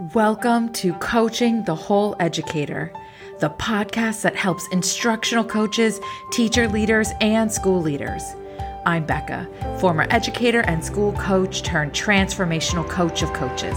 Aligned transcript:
Welcome 0.00 0.72
to 0.72 0.92
Coaching 0.94 1.62
the 1.62 1.74
Whole 1.76 2.16
Educator, 2.18 2.92
the 3.38 3.50
podcast 3.50 4.22
that 4.22 4.34
helps 4.34 4.66
instructional 4.72 5.44
coaches, 5.44 6.00
teacher 6.32 6.66
leaders, 6.66 7.12
and 7.20 7.50
school 7.50 7.80
leaders. 7.80 8.34
I'm 8.86 9.06
Becca, 9.06 9.48
former 9.78 10.08
educator 10.10 10.62
and 10.62 10.84
school 10.84 11.12
coach 11.12 11.62
turned 11.62 11.92
transformational 11.92 12.88
coach 12.90 13.22
of 13.22 13.32
coaches. 13.34 13.76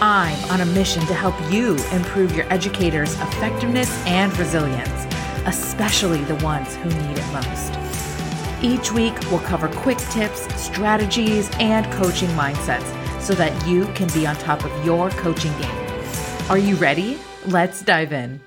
I'm 0.00 0.42
on 0.50 0.62
a 0.62 0.66
mission 0.66 1.04
to 1.06 1.14
help 1.14 1.34
you 1.52 1.76
improve 1.92 2.34
your 2.34 2.50
educators' 2.50 3.12
effectiveness 3.20 3.90
and 4.06 4.34
resilience, 4.38 5.06
especially 5.44 6.24
the 6.24 6.36
ones 6.36 6.74
who 6.76 6.88
need 6.88 7.18
it 7.18 7.32
most. 7.34 8.64
Each 8.64 8.90
week, 8.92 9.14
we'll 9.30 9.40
cover 9.40 9.68
quick 9.68 9.98
tips, 9.98 10.40
strategies, 10.58 11.50
and 11.58 11.84
coaching 11.92 12.30
mindsets 12.30 13.03
so 13.24 13.34
that 13.34 13.66
you 13.66 13.86
can 13.94 14.08
be 14.12 14.26
on 14.26 14.36
top 14.36 14.64
of 14.64 14.84
your 14.84 15.10
coaching 15.10 15.52
game. 15.58 15.86
Are 16.50 16.58
you 16.58 16.76
ready? 16.76 17.18
Let's 17.46 17.82
dive 17.82 18.12
in. 18.12 18.40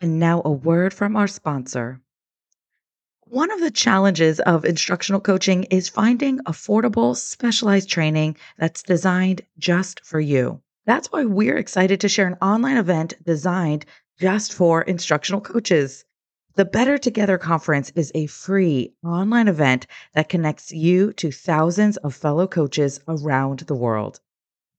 And 0.00 0.18
now, 0.20 0.42
a 0.44 0.50
word 0.52 0.94
from 0.94 1.16
our 1.16 1.26
sponsor. 1.26 2.00
One 3.22 3.50
of 3.50 3.60
the 3.60 3.70
challenges 3.72 4.38
of 4.40 4.64
instructional 4.64 5.20
coaching 5.20 5.64
is 5.64 5.88
finding 5.88 6.38
affordable, 6.40 7.16
specialized 7.16 7.88
training 7.88 8.36
that's 8.58 8.82
designed 8.82 9.42
just 9.58 10.04
for 10.04 10.20
you. 10.20 10.60
That's 10.86 11.10
why 11.10 11.24
we're 11.24 11.56
excited 11.56 12.00
to 12.00 12.08
share 12.08 12.28
an 12.28 12.36
online 12.40 12.76
event 12.76 13.14
designed 13.24 13.86
just 14.20 14.52
for 14.52 14.82
instructional 14.82 15.40
coaches. 15.40 16.04
The 16.56 16.64
Better 16.64 16.98
Together 16.98 17.36
Conference 17.36 17.90
is 17.96 18.12
a 18.14 18.26
free 18.26 18.94
online 19.04 19.48
event 19.48 19.88
that 20.12 20.28
connects 20.28 20.70
you 20.70 21.12
to 21.14 21.32
thousands 21.32 21.96
of 21.96 22.14
fellow 22.14 22.46
coaches 22.46 23.00
around 23.08 23.60
the 23.60 23.74
world. 23.74 24.20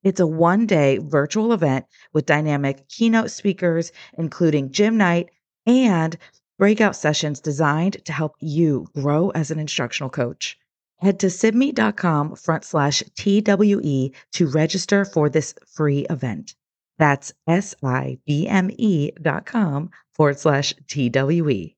It's 0.01 0.21
a 0.21 0.27
one 0.27 0.67
day 0.67 0.99
virtual 0.99 1.51
event 1.51 1.85
with 2.13 2.25
dynamic 2.25 2.87
keynote 2.87 3.29
speakers, 3.29 3.91
including 4.17 4.71
Jim 4.71 4.95
Knight 4.95 5.31
and 5.65 6.17
breakout 6.57 6.95
sessions 6.95 7.41
designed 7.41 8.05
to 8.05 8.13
help 8.13 8.37
you 8.39 8.87
grow 8.95 9.31
as 9.31 9.51
an 9.51 9.59
instructional 9.59 10.09
coach. 10.09 10.57
Head 10.99 11.19
to 11.19 11.27
sibme.com 11.27 12.37
front 12.37 12.63
slash 12.63 13.03
TWE 13.17 14.13
to 14.31 14.47
register 14.47 15.03
for 15.03 15.27
this 15.27 15.53
free 15.67 16.05
event. 16.09 16.55
That's 16.97 17.33
S-I-B-M-E 17.47 19.11
dot 19.21 19.45
com 19.45 19.91
forward 20.15 20.39
slash 20.39 20.73
TWE. 20.87 21.75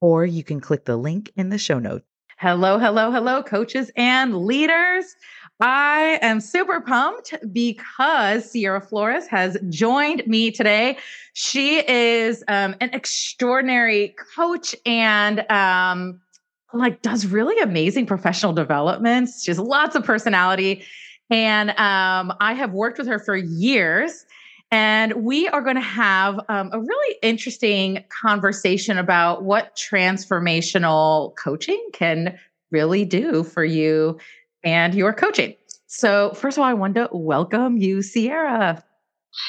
Or 0.00 0.24
you 0.24 0.44
can 0.44 0.60
click 0.60 0.84
the 0.84 0.96
link 0.96 1.32
in 1.36 1.48
the 1.48 1.58
show 1.58 1.78
notes. 1.78 2.04
Hello, 2.38 2.78
hello, 2.78 3.10
hello, 3.10 3.42
coaches 3.42 3.90
and 3.96 4.46
leaders. 4.46 5.16
I 5.60 6.20
am 6.22 6.40
super 6.40 6.80
pumped 6.80 7.34
because 7.52 8.48
Sierra 8.48 8.80
Flores 8.80 9.26
has 9.26 9.56
joined 9.70 10.24
me 10.24 10.52
today. 10.52 10.98
She 11.32 11.78
is 11.88 12.44
um, 12.46 12.76
an 12.80 12.90
extraordinary 12.92 14.14
coach 14.36 14.76
and 14.86 15.44
um, 15.50 16.20
like 16.72 17.02
does 17.02 17.26
really 17.26 17.60
amazing 17.60 18.06
professional 18.06 18.52
developments. 18.52 19.42
She 19.42 19.50
has 19.50 19.58
lots 19.58 19.96
of 19.96 20.04
personality. 20.04 20.84
And 21.30 21.70
um, 21.70 22.32
I 22.40 22.54
have 22.54 22.72
worked 22.72 22.98
with 22.98 23.08
her 23.08 23.18
for 23.18 23.36
years. 23.36 24.26
And 24.70 25.24
we 25.24 25.48
are 25.48 25.62
going 25.62 25.76
to 25.76 25.80
have 25.80 26.40
um, 26.48 26.70
a 26.72 26.78
really 26.78 27.16
interesting 27.22 28.04
conversation 28.08 28.98
about 28.98 29.42
what 29.42 29.74
transformational 29.76 31.34
coaching 31.36 31.88
can 31.92 32.38
really 32.70 33.04
do 33.04 33.44
for 33.44 33.64
you 33.64 34.18
and 34.62 34.94
your 34.94 35.14
coaching. 35.14 35.54
So, 35.86 36.32
first 36.34 36.58
of 36.58 36.62
all, 36.62 36.68
I 36.68 36.74
want 36.74 36.96
to 36.96 37.08
welcome 37.12 37.78
you, 37.78 38.02
Sierra. 38.02 38.84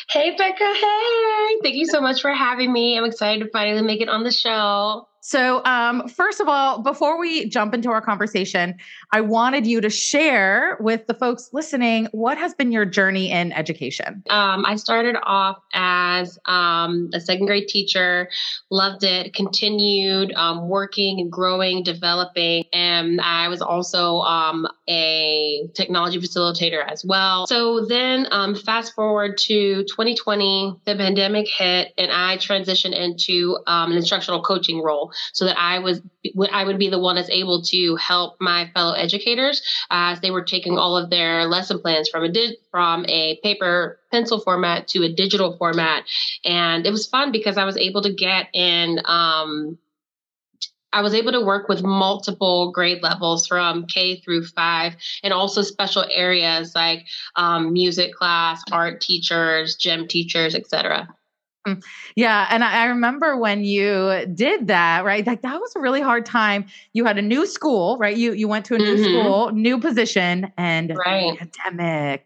Hey, 0.09 0.35
Becca. 0.37 0.73
Hey, 0.73 1.57
thank 1.63 1.75
you 1.75 1.85
so 1.85 1.99
much 1.99 2.21
for 2.21 2.31
having 2.31 2.71
me. 2.71 2.97
I'm 2.97 3.05
excited 3.05 3.43
to 3.43 3.49
finally 3.51 3.81
make 3.81 4.01
it 4.01 4.07
on 4.07 4.23
the 4.23 4.31
show. 4.31 5.07
So, 5.29 5.63
um, 5.63 6.07
first 6.07 6.39
of 6.39 6.47
all, 6.47 6.81
before 6.81 7.19
we 7.19 7.47
jump 7.49 7.75
into 7.75 7.91
our 7.91 8.01
conversation, 8.01 8.75
I 9.11 9.21
wanted 9.21 9.67
you 9.67 9.79
to 9.79 9.87
share 9.87 10.75
with 10.79 11.05
the 11.05 11.13
folks 11.13 11.51
listening 11.53 12.07
what 12.13 12.39
has 12.39 12.55
been 12.55 12.71
your 12.71 12.85
journey 12.85 13.29
in 13.29 13.51
education. 13.51 14.23
Um, 14.31 14.65
I 14.65 14.75
started 14.75 15.17
off 15.21 15.59
as 15.75 16.39
um, 16.45 17.11
a 17.13 17.21
second 17.21 17.45
grade 17.45 17.67
teacher, 17.67 18.27
loved 18.71 19.03
it, 19.03 19.35
continued 19.35 20.33
um, 20.33 20.67
working 20.67 21.19
and 21.19 21.31
growing, 21.31 21.83
developing, 21.83 22.63
and 22.73 23.21
I 23.21 23.49
was 23.49 23.61
also 23.61 24.21
um, 24.21 24.67
a 24.89 25.67
technology 25.75 26.19
facilitator 26.19 26.83
as 26.91 27.05
well. 27.05 27.45
So 27.45 27.85
then, 27.85 28.25
um, 28.31 28.55
fast 28.55 28.95
forward 28.95 29.37
to 29.37 29.83
2020, 29.83 30.81
the 30.85 30.95
pandemic 30.95 31.47
hit, 31.47 31.93
and 31.99 32.11
I 32.11 32.37
transitioned 32.37 32.97
into 32.99 33.59
an 33.67 33.91
instructional 33.91 34.41
coaching 34.41 34.81
role 34.81 35.13
so 35.33 35.45
that 35.45 35.57
I 35.59 35.79
was 35.79 36.01
I 36.51 36.63
would 36.63 36.77
be 36.77 36.89
the 36.89 36.99
one 36.99 37.15
that's 37.15 37.29
able 37.29 37.61
to 37.63 37.95
help 37.95 38.37
my 38.39 38.69
fellow 38.73 38.93
educators 38.93 39.61
as 39.89 40.19
they 40.21 40.31
were 40.31 40.43
taking 40.43 40.77
all 40.77 40.97
of 40.97 41.09
their 41.09 41.45
lesson 41.45 41.79
plans 41.79 42.09
from 42.09 42.25
a 42.25 42.57
from 42.71 43.05
a 43.07 43.39
paper 43.43 43.99
pencil 44.11 44.39
format 44.39 44.87
to 44.89 45.03
a 45.03 45.09
digital 45.09 45.57
format, 45.57 46.03
and 46.45 46.85
it 46.85 46.91
was 46.91 47.07
fun 47.07 47.31
because 47.31 47.57
I 47.57 47.65
was 47.65 47.77
able 47.77 48.01
to 48.03 48.13
get 48.13 48.47
in. 48.53 48.99
Um, 49.05 49.77
I 50.91 51.01
was 51.01 51.13
able 51.13 51.31
to 51.33 51.41
work 51.41 51.69
with 51.69 51.83
multiple 51.83 52.71
grade 52.71 53.03
levels 53.03 53.45
from 53.45 53.85
K 53.85 54.19
through 54.21 54.45
five, 54.45 54.95
and 55.23 55.31
also 55.31 55.61
special 55.61 56.05
areas 56.11 56.73
like 56.73 57.05
um, 57.35 57.73
music 57.73 58.13
class, 58.13 58.63
art 58.71 58.99
teachers, 59.01 59.75
gym 59.75 60.07
teachers, 60.07 60.55
etc. 60.55 61.07
Mm, 61.67 61.83
yeah. 62.15 62.47
And 62.49 62.63
I 62.63 62.85
remember 62.85 63.37
when 63.37 63.63
you 63.63 64.25
did 64.33 64.67
that, 64.67 65.03
right? 65.03 65.25
Like 65.25 65.41
that 65.41 65.59
was 65.59 65.75
a 65.75 65.79
really 65.79 66.01
hard 66.01 66.25
time. 66.25 66.65
You 66.93 67.05
had 67.05 67.17
a 67.17 67.21
new 67.21 67.45
school, 67.45 67.97
right? 67.97 68.15
You 68.15 68.33
you 68.33 68.47
went 68.47 68.65
to 68.65 68.75
a 68.75 68.77
new 68.77 68.95
mm-hmm. 68.95 69.03
school, 69.03 69.51
new 69.51 69.79
position, 69.79 70.51
and 70.57 70.95
right. 70.95 71.37
pandemic. 71.37 72.25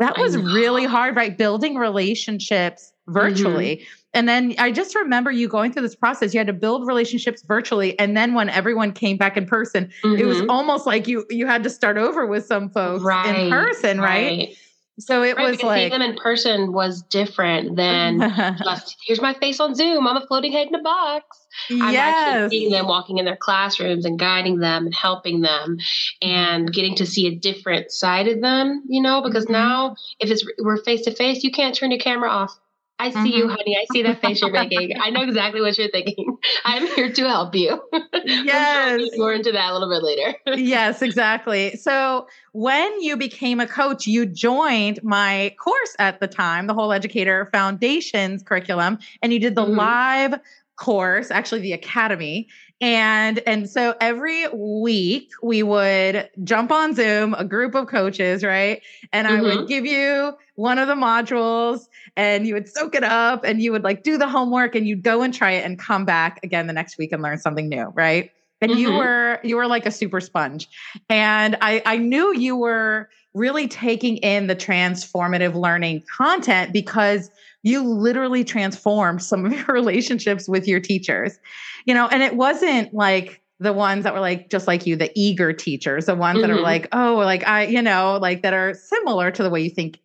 That 0.00 0.18
was 0.18 0.36
really 0.36 0.84
hard, 0.84 1.16
right? 1.16 1.36
Building 1.36 1.76
relationships 1.76 2.92
virtually. 3.06 3.76
Mm-hmm. 3.76 3.84
And 4.14 4.28
then 4.28 4.54
I 4.58 4.70
just 4.70 4.94
remember 4.94 5.30
you 5.30 5.48
going 5.48 5.72
through 5.72 5.82
this 5.82 5.96
process. 5.96 6.34
You 6.34 6.40
had 6.40 6.46
to 6.46 6.52
build 6.52 6.86
relationships 6.86 7.42
virtually. 7.42 7.98
And 7.98 8.16
then 8.16 8.34
when 8.34 8.48
everyone 8.48 8.92
came 8.92 9.16
back 9.16 9.36
in 9.36 9.46
person, 9.46 9.90
mm-hmm. 10.04 10.20
it 10.20 10.24
was 10.24 10.38
mm-hmm. 10.38 10.50
almost 10.50 10.86
like 10.86 11.08
you 11.08 11.24
you 11.30 11.46
had 11.46 11.62
to 11.64 11.70
start 11.70 11.96
over 11.96 12.26
with 12.26 12.46
some 12.46 12.70
folks 12.70 13.02
right. 13.02 13.38
in 13.38 13.50
person, 13.50 14.00
right? 14.00 14.38
right? 14.38 14.56
So 14.98 15.24
it 15.24 15.36
right, 15.36 15.50
was 15.50 15.62
like 15.62 15.78
seeing 15.78 15.90
them 15.90 16.02
in 16.02 16.16
person 16.16 16.72
was 16.72 17.02
different 17.02 17.74
than 17.74 18.20
just 18.64 18.96
here's 19.04 19.20
my 19.20 19.34
face 19.34 19.58
on 19.58 19.74
Zoom. 19.74 20.06
I'm 20.06 20.16
a 20.16 20.26
floating 20.26 20.52
head 20.52 20.68
in 20.68 20.74
a 20.74 20.82
box. 20.82 21.46
I'm 21.70 21.92
yes. 21.92 22.14
actually 22.16 22.50
seeing 22.50 22.70
them 22.70 22.86
walking 22.86 23.18
in 23.18 23.24
their 23.24 23.36
classrooms 23.36 24.04
and 24.04 24.18
guiding 24.18 24.58
them 24.58 24.86
and 24.86 24.94
helping 24.94 25.40
them 25.40 25.78
and 26.22 26.72
getting 26.72 26.94
to 26.96 27.06
see 27.06 27.26
a 27.26 27.34
different 27.34 27.90
side 27.90 28.28
of 28.28 28.40
them, 28.40 28.84
you 28.88 29.02
know, 29.02 29.20
because 29.22 29.44
mm-hmm. 29.44 29.54
now 29.54 29.96
if 30.20 30.30
it's 30.30 30.44
we're 30.60 30.76
face 30.76 31.02
to 31.02 31.10
face, 31.14 31.42
you 31.42 31.50
can't 31.50 31.74
turn 31.74 31.90
your 31.90 32.00
camera 32.00 32.30
off. 32.30 32.56
I 32.98 33.10
see 33.10 33.16
mm-hmm. 33.16 33.26
you, 33.26 33.48
honey. 33.48 33.76
I 33.76 33.86
see 33.92 34.02
that 34.02 34.20
face 34.20 34.40
you're 34.40 34.52
making. 34.52 34.92
I 35.00 35.10
know 35.10 35.22
exactly 35.22 35.60
what 35.60 35.76
you're 35.76 35.90
thinking. 35.90 36.38
I'm 36.64 36.86
here 36.86 37.12
to 37.12 37.28
help 37.28 37.54
you. 37.54 37.82
Yes. 38.26 38.98
we'll 38.98 39.10
more 39.18 39.32
into 39.34 39.52
that 39.52 39.70
a 39.70 39.72
little 39.74 39.90
bit 39.90 40.02
later. 40.02 40.34
yes, 40.58 41.02
exactly. 41.02 41.76
So 41.76 42.26
when 42.52 43.00
you 43.02 43.18
became 43.18 43.60
a 43.60 43.66
coach, 43.66 44.06
you 44.06 44.24
joined 44.24 45.02
my 45.02 45.54
course 45.58 45.94
at 45.98 46.20
the 46.20 46.26
time, 46.26 46.66
the 46.66 46.74
Whole 46.74 46.90
Educator 46.90 47.50
Foundations 47.52 48.42
curriculum, 48.42 48.98
and 49.20 49.32
you 49.32 49.38
did 49.38 49.56
the 49.56 49.64
mm-hmm. 49.64 49.76
live 49.76 50.40
course, 50.76 51.30
actually 51.30 51.60
the 51.60 51.72
academy. 51.72 52.48
And 52.80 53.38
and 53.46 53.70
so 53.70 53.94
every 54.00 54.48
week 54.48 55.30
we 55.42 55.62
would 55.62 56.28
jump 56.42 56.72
on 56.72 56.94
Zoom, 56.94 57.34
a 57.34 57.44
group 57.44 57.74
of 57.74 57.86
coaches, 57.86 58.42
right? 58.42 58.82
And 59.12 59.26
mm-hmm. 59.26 59.36
I 59.36 59.40
would 59.42 59.58
mm-hmm. 59.58 59.66
give 59.66 59.86
you 59.86 60.36
one 60.56 60.78
of 60.78 60.88
the 60.88 60.94
modules 60.94 61.86
and 62.16 62.46
you 62.46 62.54
would 62.54 62.68
soak 62.68 62.94
it 62.94 63.04
up 63.04 63.44
and 63.44 63.62
you 63.62 63.72
would 63.72 63.84
like 63.84 64.02
do 64.02 64.18
the 64.18 64.28
homework 64.28 64.74
and 64.74 64.86
you'd 64.86 65.02
go 65.02 65.22
and 65.22 65.32
try 65.32 65.52
it 65.52 65.64
and 65.64 65.78
come 65.78 66.04
back 66.04 66.40
again 66.42 66.66
the 66.66 66.72
next 66.72 66.98
week 66.98 67.12
and 67.12 67.22
learn 67.22 67.38
something 67.38 67.68
new, 67.68 67.86
right? 67.94 68.32
And 68.60 68.72
mm-hmm. 68.72 68.80
you 68.80 68.92
were 68.92 69.40
you 69.44 69.56
were 69.56 69.66
like 69.66 69.86
a 69.86 69.90
super 69.90 70.20
sponge. 70.20 70.68
And 71.08 71.56
I 71.60 71.80
I 71.86 71.96
knew 71.96 72.36
you 72.36 72.56
were 72.56 73.08
really 73.34 73.68
taking 73.68 74.16
in 74.18 74.46
the 74.46 74.56
transformative 74.56 75.54
learning 75.54 76.02
content 76.16 76.72
because 76.72 77.30
you 77.64 77.82
literally 77.82 78.44
transformed 78.44 79.22
some 79.22 79.44
of 79.44 79.52
your 79.66 79.66
relationships 79.66 80.48
with 80.48 80.68
your 80.68 80.78
teachers. 80.78 81.40
You 81.86 81.94
know, 81.94 82.06
and 82.06 82.22
it 82.22 82.36
wasn't 82.36 82.94
like 82.94 83.42
the 83.58 83.72
ones 83.72 84.04
that 84.04 84.14
were 84.14 84.20
like 84.20 84.50
just 84.50 84.66
like 84.66 84.86
you, 84.86 84.94
the 84.94 85.10
eager 85.14 85.52
teachers, 85.52 86.06
the 86.06 86.14
ones 86.14 86.36
mm-hmm. 86.36 86.42
that 86.42 86.50
are 86.50 86.56
mm-hmm. 86.56 86.62
like, 86.62 86.88
oh, 86.92 87.16
like 87.16 87.46
I, 87.46 87.66
you 87.66 87.82
know, 87.82 88.18
like 88.20 88.42
that 88.42 88.54
are 88.54 88.74
similar 88.74 89.30
to 89.32 89.42
the 89.42 89.50
way 89.50 89.62
you 89.62 89.70
think. 89.70 89.98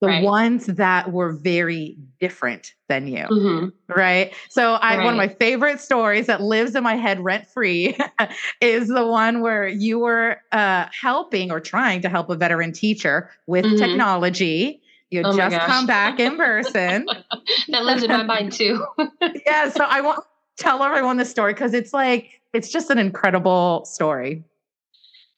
The 0.00 0.08
right. 0.08 0.24
ones 0.24 0.66
that 0.66 1.12
were 1.12 1.32
very 1.32 1.96
different 2.20 2.74
than 2.88 3.06
you. 3.06 3.24
Mm-hmm. 3.24 3.68
Right. 3.88 4.34
So 4.50 4.74
I 4.74 4.98
right. 4.98 5.04
one 5.04 5.14
of 5.14 5.16
my 5.16 5.28
favorite 5.28 5.80
stories 5.80 6.26
that 6.26 6.42
lives 6.42 6.74
in 6.74 6.82
my 6.82 6.96
head 6.96 7.20
rent 7.20 7.46
free 7.46 7.96
is 8.60 8.88
the 8.88 9.06
one 9.06 9.40
where 9.40 9.66
you 9.66 10.00
were 10.00 10.42
uh, 10.52 10.88
helping 11.00 11.50
or 11.50 11.58
trying 11.58 12.02
to 12.02 12.10
help 12.10 12.28
a 12.28 12.36
veteran 12.36 12.72
teacher 12.72 13.30
with 13.46 13.64
mm-hmm. 13.64 13.76
technology 13.76 14.82
You 15.10 15.22
oh 15.24 15.36
just 15.36 15.56
come 15.66 15.86
back 15.86 16.18
in 16.18 16.36
person. 16.36 17.06
that 17.68 17.84
lives 17.84 18.02
in 18.02 18.10
my 18.10 18.22
mind 18.22 18.52
too. 18.52 18.84
yeah. 19.46 19.68
So 19.70 19.84
I 19.84 20.00
want 20.00 20.20
to 20.20 20.62
tell 20.62 20.82
everyone 20.82 21.18
the 21.18 21.24
story 21.24 21.52
because 21.52 21.74
it's 21.74 21.92
like, 21.92 22.40
it's 22.52 22.68
just 22.68 22.90
an 22.90 22.98
incredible 22.98 23.84
story. 23.84 24.44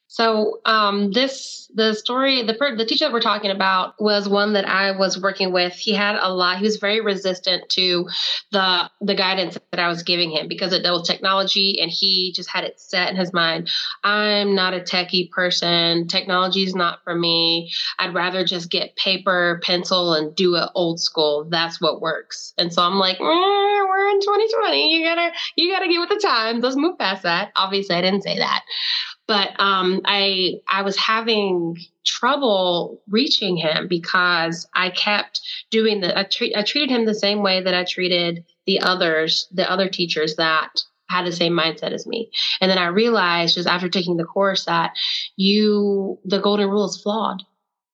So 0.08 0.60
um, 0.64 1.10
this 1.12 1.68
the 1.74 1.92
story 1.94 2.42
the 2.42 2.54
the 2.76 2.86
teacher 2.86 3.06
that 3.06 3.12
we're 3.12 3.20
talking 3.20 3.50
about 3.50 3.94
was 4.00 4.28
one 4.28 4.52
that 4.52 4.66
I 4.66 4.92
was 4.92 5.20
working 5.20 5.52
with. 5.52 5.74
He 5.74 5.92
had 5.92 6.16
a 6.16 6.32
lot. 6.32 6.58
He 6.58 6.62
was 6.62 6.76
very 6.76 7.00
resistant 7.00 7.68
to 7.70 8.08
the 8.52 8.90
the 9.00 9.16
guidance 9.16 9.58
that 9.72 9.80
I 9.80 9.88
was 9.88 10.04
giving 10.04 10.30
him 10.30 10.46
because 10.46 10.72
it 10.72 10.84
dealt 10.84 11.00
with 11.00 11.08
technology, 11.08 11.80
and 11.80 11.90
he 11.90 12.32
just 12.34 12.48
had 12.48 12.62
it 12.62 12.80
set 12.80 13.10
in 13.10 13.16
his 13.16 13.32
mind. 13.32 13.68
I'm 14.04 14.54
not 14.54 14.74
a 14.74 14.80
techie 14.80 15.30
person. 15.30 16.06
Technology 16.06 16.62
is 16.62 16.74
not 16.74 17.02
for 17.02 17.14
me. 17.14 17.72
I'd 17.98 18.14
rather 18.14 18.44
just 18.44 18.70
get 18.70 18.94
paper, 18.94 19.60
pencil, 19.64 20.14
and 20.14 20.34
do 20.36 20.54
it 20.54 20.68
old 20.76 21.00
school. 21.00 21.46
That's 21.50 21.80
what 21.80 22.00
works. 22.00 22.54
And 22.58 22.72
so 22.72 22.82
I'm 22.82 22.98
like, 22.98 23.18
mm, 23.18 23.88
we're 23.88 24.08
in 24.08 24.20
2020. 24.20 24.94
You 24.94 25.04
gotta 25.04 25.32
you 25.56 25.72
gotta 25.72 25.88
get 25.88 25.98
with 25.98 26.10
the 26.10 26.20
times. 26.24 26.62
Let's 26.62 26.76
move 26.76 26.96
past 26.96 27.24
that. 27.24 27.50
Obviously, 27.56 27.96
I 27.96 28.02
didn't 28.02 28.22
say 28.22 28.38
that 28.38 28.62
but 29.26 29.58
um, 29.58 30.00
I 30.04 30.60
I 30.68 30.82
was 30.82 30.96
having 30.96 31.76
trouble 32.04 33.00
reaching 33.08 33.56
him 33.56 33.88
because 33.88 34.66
I 34.74 34.90
kept 34.90 35.40
doing 35.70 36.00
the 36.00 36.18
I, 36.18 36.24
treat, 36.24 36.56
I 36.56 36.62
treated 36.62 36.90
him 36.90 37.04
the 37.04 37.14
same 37.14 37.42
way 37.42 37.62
that 37.62 37.74
I 37.74 37.84
treated 37.84 38.44
the 38.66 38.80
others 38.80 39.48
the 39.52 39.70
other 39.70 39.88
teachers 39.88 40.36
that 40.36 40.80
had 41.08 41.26
the 41.26 41.32
same 41.32 41.52
mindset 41.52 41.92
as 41.92 42.06
me 42.06 42.30
and 42.60 42.70
then 42.70 42.78
I 42.78 42.86
realized 42.86 43.54
just 43.54 43.68
after 43.68 43.88
taking 43.88 44.16
the 44.16 44.24
course 44.24 44.64
that 44.66 44.92
you 45.36 46.18
the 46.24 46.40
golden 46.40 46.68
rule 46.68 46.86
is 46.86 47.00
flawed 47.00 47.42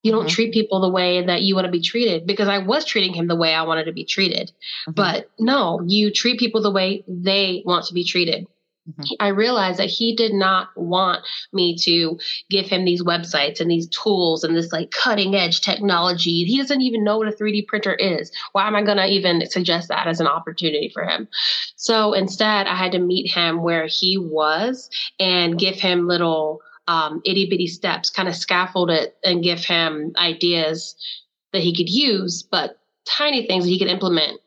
you 0.03 0.11
don't 0.11 0.23
mm-hmm. 0.23 0.35
treat 0.35 0.53
people 0.53 0.81
the 0.81 0.91
way 0.91 1.25
that 1.25 1.43
you 1.43 1.55
want 1.55 1.67
to 1.67 1.71
be 1.71 1.81
treated 1.81 2.27
because 2.27 2.49
I 2.49 2.59
was 2.59 2.85
treating 2.85 3.15
him 3.15 3.29
the 3.29 3.37
way 3.37 3.55
I 3.55 3.63
wanted 3.63 3.85
to 3.85 3.93
be 3.93 4.05
treated. 4.05 4.49
Mm-hmm. 4.89 4.93
But 4.93 5.31
no, 5.39 5.81
you 5.87 6.11
treat 6.11 6.41
people 6.41 6.61
the 6.61 6.73
way 6.73 7.05
they 7.07 7.63
want 7.65 7.87
to 7.87 7.95
be 7.95 8.05
treated. 8.05 8.47
Mm-hmm. 8.89 9.03
I 9.21 9.29
realized 9.29 9.79
that 9.79 9.91
he 9.91 10.17
did 10.17 10.35
not 10.35 10.69
want 10.77 11.25
me 11.53 11.77
to 11.83 12.19
give 12.51 12.67
him 12.67 12.85
these 12.85 13.03
websites 13.03 13.61
and 13.61 13.71
these 13.71 13.89
tools 13.89 14.43
and 14.43 14.57
this 14.57 14.73
like 14.73 14.91
cutting 14.91 15.37
edge 15.37 15.61
technology. 15.61 16.45
He 16.45 16.59
doesn't 16.59 16.81
even 16.81 17.05
know 17.05 17.19
what 17.19 17.29
a 17.29 17.33
3D 17.33 17.69
printer 17.69 17.95
is. 17.95 18.33
Why 18.53 18.67
am 18.67 18.75
I 18.75 18.83
going 18.83 18.97
to 18.97 19.07
even 19.07 19.49
suggest 19.49 19.89
that 19.89 20.09
as 20.09 20.21
an 20.21 20.27
opportunity 20.27 20.91
for 20.93 21.05
him? 21.05 21.29
So 21.77 22.13
instead, 22.13 22.67
I 22.67 22.75
had 22.75 22.93
to 22.93 22.99
meet 22.99 23.31
him 23.31 23.63
where 23.63 23.87
he 23.87 24.19
was 24.19 24.91
and 25.21 25.59
give 25.59 25.77
him 25.77 26.09
little 26.09 26.61
um, 26.89 27.23
itty 27.25 27.49
bitty 27.49 27.69
steps, 27.69 28.11
kind 28.11 28.29
of 28.29 28.35
scaffold 28.35 28.91
it 28.91 29.17
and 29.23 29.45
give 29.45 29.65
him 29.65 30.13
ideas 30.17 30.97
that 31.53 31.63
he 31.63 31.75
could 31.75 31.89
use, 31.89 32.43
but 32.43 32.79
tiny 33.05 33.47
things 33.47 33.65
that 33.65 33.71
he 33.71 33.79
could 33.79 33.89
implement 33.89 34.41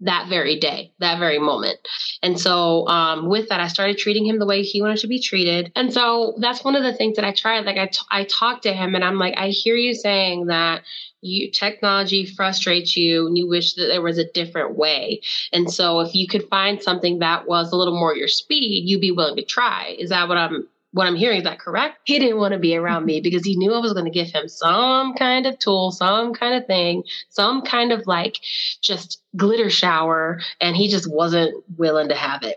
that 0.00 0.28
very 0.28 0.58
day, 0.58 0.92
that 1.00 1.18
very 1.18 1.38
moment. 1.38 1.78
And 2.22 2.40
so, 2.40 2.86
um, 2.88 3.28
with 3.28 3.48
that, 3.48 3.60
I 3.60 3.68
started 3.68 3.98
treating 3.98 4.24
him 4.24 4.38
the 4.38 4.46
way 4.46 4.62
he 4.62 4.80
wanted 4.80 4.98
to 4.98 5.08
be 5.08 5.20
treated. 5.20 5.72
And 5.74 5.92
so, 5.92 6.34
that's 6.38 6.62
one 6.62 6.76
of 6.76 6.82
the 6.82 6.94
things 6.94 7.16
that 7.16 7.24
I 7.24 7.32
tried. 7.32 7.66
Like, 7.66 7.78
I, 7.78 7.86
t- 7.86 7.98
I 8.10 8.24
talked 8.24 8.62
to 8.62 8.72
him 8.72 8.94
and 8.94 9.04
I'm 9.04 9.18
like, 9.18 9.34
I 9.36 9.48
hear 9.48 9.74
you 9.74 9.94
saying 9.94 10.46
that 10.46 10.82
you 11.20 11.50
technology 11.50 12.26
frustrates 12.26 12.96
you 12.96 13.26
and 13.26 13.36
you 13.36 13.48
wish 13.48 13.74
that 13.74 13.86
there 13.86 14.02
was 14.02 14.18
a 14.18 14.30
different 14.32 14.76
way. 14.76 15.20
And 15.52 15.72
so, 15.72 16.00
if 16.00 16.14
you 16.14 16.28
could 16.28 16.48
find 16.48 16.82
something 16.82 17.18
that 17.18 17.48
was 17.48 17.72
a 17.72 17.76
little 17.76 17.98
more 17.98 18.14
your 18.14 18.28
speed, 18.28 18.88
you'd 18.88 19.00
be 19.00 19.12
willing 19.12 19.36
to 19.36 19.44
try. 19.44 19.96
Is 19.98 20.10
that 20.10 20.28
what 20.28 20.38
I'm 20.38 20.68
what 20.98 21.06
I'm 21.06 21.14
hearing, 21.14 21.38
is 21.38 21.44
that 21.44 21.60
correct? 21.60 21.98
He 22.02 22.18
didn't 22.18 22.38
want 22.38 22.54
to 22.54 22.58
be 22.58 22.74
around 22.74 23.04
me 23.06 23.20
because 23.20 23.44
he 23.44 23.56
knew 23.56 23.72
I 23.72 23.78
was 23.78 23.92
going 23.92 24.06
to 24.06 24.10
give 24.10 24.32
him 24.32 24.48
some 24.48 25.14
kind 25.14 25.46
of 25.46 25.56
tool, 25.60 25.92
some 25.92 26.34
kind 26.34 26.56
of 26.56 26.66
thing, 26.66 27.04
some 27.28 27.62
kind 27.62 27.92
of 27.92 28.08
like 28.08 28.40
just 28.80 29.22
glitter 29.36 29.70
shower. 29.70 30.40
And 30.60 30.76
he 30.76 30.88
just 30.88 31.08
wasn't 31.08 31.54
willing 31.76 32.08
to 32.08 32.16
have 32.16 32.42
it. 32.42 32.56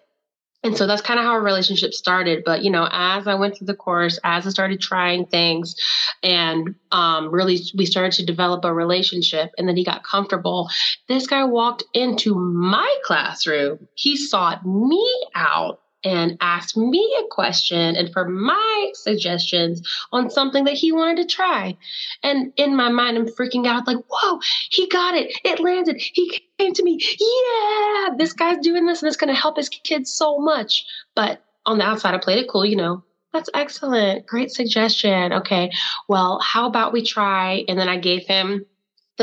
And 0.64 0.76
so 0.76 0.88
that's 0.88 1.04
kind 1.04 1.20
of 1.20 1.26
how 1.26 1.34
our 1.34 1.42
relationship 1.42 1.94
started. 1.94 2.42
But, 2.44 2.64
you 2.64 2.72
know, 2.72 2.90
as 2.92 3.28
I 3.28 3.36
went 3.36 3.58
through 3.58 3.68
the 3.68 3.76
course, 3.76 4.20
as 4.24 4.48
I 4.48 4.50
started 4.50 4.82
trying 4.82 5.28
things 5.28 5.76
and 6.24 6.74
um, 6.92 7.30
really 7.30 7.60
we 7.78 7.86
started 7.86 8.14
to 8.14 8.26
develop 8.26 8.66
a 8.66 8.74
relationship 8.74 9.52
and 9.60 9.68
then 9.68 9.78
he 9.78 9.86
got 9.86 10.04
comfortable, 10.04 10.68
this 11.08 11.28
guy 11.28 11.44
walked 11.44 11.84
into 11.94 12.34
my 12.34 12.92
classroom. 13.04 13.88
He 13.94 14.18
sought 14.18 14.66
me 14.66 15.28
out 15.36 15.80
and 16.03 16.38
asked 16.42 16.75
me 16.75 17.18
a 17.19 17.27
question 17.30 17.95
and 17.95 18.12
for 18.12 18.27
my 18.27 18.92
suggestions 18.95 19.88
on 20.12 20.30
something 20.30 20.63
that 20.65 20.74
he 20.74 20.92
wanted 20.92 21.18
to 21.18 21.36
try. 21.36 21.77
And 22.24 22.53
in 22.57 22.75
my 22.75 22.89
mind, 22.89 23.18
I'm 23.18 23.27
freaking 23.27 23.68
out 23.68 23.88
like, 23.88 23.98
whoa, 24.09 24.39
he 24.69 24.88
got 24.88 25.15
it. 25.15 25.31
It 25.44 25.59
landed. 25.59 25.98
He 25.98 26.42
came 26.57 26.74
to 26.74 26.83
me. 26.83 27.00
Yeah, 27.19 28.15
this 28.18 28.33
guy's 28.33 28.59
doing 28.59 28.86
this 28.86 29.01
and 29.01 29.07
it's 29.07 29.18
going 29.18 29.33
to 29.33 29.39
help 29.39 29.57
his 29.57 29.69
kids 29.69 30.12
so 30.12 30.39
much. 30.39 30.86
But 31.15 31.44
on 31.65 31.77
the 31.77 31.86
outside, 31.86 32.13
I 32.13 32.18
played 32.18 32.39
it 32.39 32.50
cool, 32.50 32.65
you 32.65 32.75
know. 32.75 33.03
That's 33.33 33.50
excellent. 33.53 34.25
Great 34.25 34.51
suggestion. 34.51 35.31
Okay. 35.31 35.71
Well, 36.09 36.39
how 36.39 36.68
about 36.68 36.92
we 36.92 37.06
try? 37.06 37.63
And 37.68 37.80
then 37.80 37.88
I 37.88 37.98
gave 37.98 38.25
him 38.25 38.65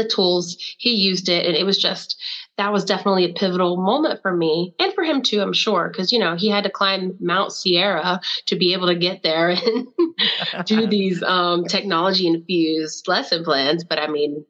the 0.03 0.09
tools. 0.09 0.57
He 0.79 0.95
used 0.95 1.29
it 1.29 1.47
and 1.47 1.57
it 1.57 1.65
was 1.65 1.79
just 1.79 2.21
that 2.57 2.73
was 2.73 2.85
definitely 2.85 3.25
a 3.25 3.33
pivotal 3.33 3.77
moment 3.77 4.21
for 4.21 4.35
me 4.35 4.75
and 4.81 4.93
for 4.93 5.05
him 5.05 5.23
too, 5.23 5.41
I'm 5.41 5.53
sure, 5.53 5.89
because 5.89 6.13
you 6.13 6.19
know 6.19 6.37
he 6.37 6.49
had 6.49 6.65
to 6.65 6.71
climb 6.71 7.17
Mount 7.21 7.53
Sierra 7.53 8.21
to 8.47 8.57
be 8.57 8.73
able 8.73 8.89
to 8.89 8.97
get 8.97 9.23
there 9.23 9.51
and 9.51 9.87
do 10.67 10.87
these 10.89 11.23
um, 11.23 11.65
technology 11.65 12.27
infused 12.27 13.07
lesson 13.09 13.45
plans. 13.45 13.85
But 13.85 14.01
I 14.01 14.09
mean, 14.09 14.45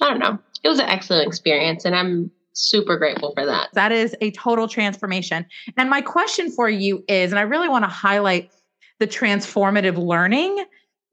I 0.00 0.08
don't 0.08 0.20
know, 0.20 0.38
it 0.62 0.68
was 0.68 0.78
an 0.78 0.88
excellent 0.88 1.26
experience, 1.26 1.84
and 1.84 1.94
I'm 1.94 2.30
super 2.52 2.96
grateful 2.96 3.32
for 3.34 3.46
that. 3.46 3.68
That 3.74 3.92
is 3.92 4.14
a 4.20 4.30
total 4.32 4.68
transformation. 4.68 5.46
And 5.76 5.90
my 5.90 6.00
question 6.00 6.50
for 6.50 6.68
you 6.68 7.04
is, 7.08 7.32
and 7.32 7.38
I 7.38 7.42
really 7.42 7.68
want 7.68 7.84
to 7.84 7.90
highlight 7.90 8.50
the 8.98 9.06
transformative 9.06 9.96
learning 9.96 10.64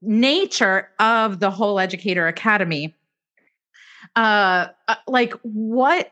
nature 0.02 0.90
of 1.00 1.40
the 1.40 1.50
whole 1.50 1.80
educator 1.80 2.28
academy 2.28 2.94
uh, 4.16 4.68
uh 4.86 4.94
like 5.06 5.32
what 5.42 6.10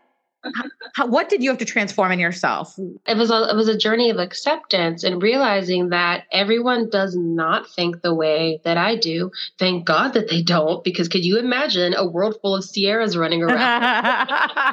how, 0.94 1.06
what 1.06 1.28
did 1.28 1.42
you 1.42 1.50
have 1.50 1.58
to 1.58 1.64
transform 1.64 2.12
in 2.12 2.18
yourself? 2.18 2.78
It 3.06 3.16
was 3.16 3.30
a, 3.30 3.50
it 3.50 3.56
was 3.56 3.68
a 3.68 3.76
journey 3.76 4.10
of 4.10 4.18
acceptance 4.18 5.04
and 5.04 5.22
realizing 5.22 5.90
that 5.90 6.24
everyone 6.32 6.90
does 6.90 7.16
not 7.16 7.68
think 7.68 8.02
the 8.02 8.14
way 8.14 8.60
that 8.64 8.76
I 8.76 8.96
do. 8.96 9.30
Thank 9.58 9.86
God 9.86 10.14
that 10.14 10.28
they 10.28 10.42
don't, 10.42 10.82
because 10.84 11.08
could 11.08 11.24
you 11.24 11.38
imagine 11.38 11.94
a 11.94 12.06
world 12.06 12.38
full 12.40 12.54
of 12.54 12.64
Sierras 12.64 13.16
running 13.16 13.42
around? 13.42 13.58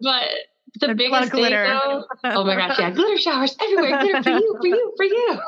but 0.00 0.28
the, 0.80 0.94
biggest 0.94 1.32
thing, 1.32 1.50
though, 1.50 2.04
oh 2.24 2.44
my 2.44 2.56
gosh, 2.56 2.78
yeah, 2.78 2.90
glitter 2.94 3.18
showers 3.18 3.56
everywhere, 3.60 4.00
glitter 4.00 4.22
for 4.22 4.30
you, 4.30 4.56
for 4.60 4.66
you, 4.66 4.92
for 4.96 5.04
you. 5.04 5.40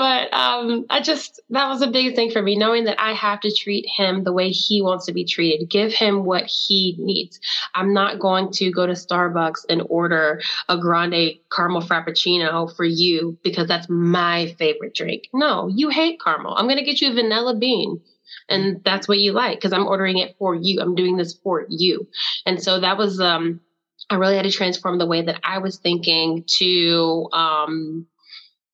But 0.00 0.32
um, 0.32 0.86
I 0.88 1.02
just 1.02 1.42
that 1.50 1.68
was 1.68 1.80
the 1.80 1.90
biggest 1.90 2.16
thing 2.16 2.30
for 2.30 2.40
me, 2.40 2.56
knowing 2.56 2.84
that 2.84 2.98
I 2.98 3.12
have 3.12 3.38
to 3.40 3.54
treat 3.54 3.86
him 3.86 4.24
the 4.24 4.32
way 4.32 4.48
he 4.48 4.80
wants 4.80 5.04
to 5.04 5.12
be 5.12 5.26
treated, 5.26 5.68
give 5.68 5.92
him 5.92 6.24
what 6.24 6.44
he 6.46 6.96
needs. 6.98 7.38
I'm 7.74 7.92
not 7.92 8.18
going 8.18 8.50
to 8.52 8.72
go 8.72 8.86
to 8.86 8.94
Starbucks 8.94 9.66
and 9.68 9.82
order 9.90 10.40
a 10.70 10.78
grande 10.78 11.34
caramel 11.54 11.82
frappuccino 11.82 12.74
for 12.74 12.86
you 12.86 13.36
because 13.44 13.68
that's 13.68 13.90
my 13.90 14.54
favorite 14.58 14.94
drink. 14.94 15.24
No, 15.34 15.68
you 15.68 15.90
hate 15.90 16.18
caramel. 16.18 16.54
I'm 16.56 16.64
going 16.64 16.78
to 16.78 16.84
get 16.84 17.02
you 17.02 17.10
a 17.10 17.14
vanilla 17.14 17.54
bean 17.54 18.00
and 18.48 18.82
that's 18.82 19.06
what 19.06 19.18
you 19.18 19.32
like 19.32 19.58
because 19.58 19.74
I'm 19.74 19.86
ordering 19.86 20.16
it 20.16 20.34
for 20.38 20.54
you. 20.54 20.80
I'm 20.80 20.94
doing 20.94 21.18
this 21.18 21.34
for 21.34 21.66
you. 21.68 22.08
And 22.46 22.62
so 22.62 22.80
that 22.80 22.96
was 22.96 23.20
um 23.20 23.60
I 24.08 24.14
really 24.14 24.36
had 24.36 24.44
to 24.44 24.50
transform 24.50 24.96
the 24.96 25.06
way 25.06 25.20
that 25.20 25.40
I 25.44 25.58
was 25.58 25.76
thinking 25.76 26.44
to 26.58 27.28
um 27.34 28.06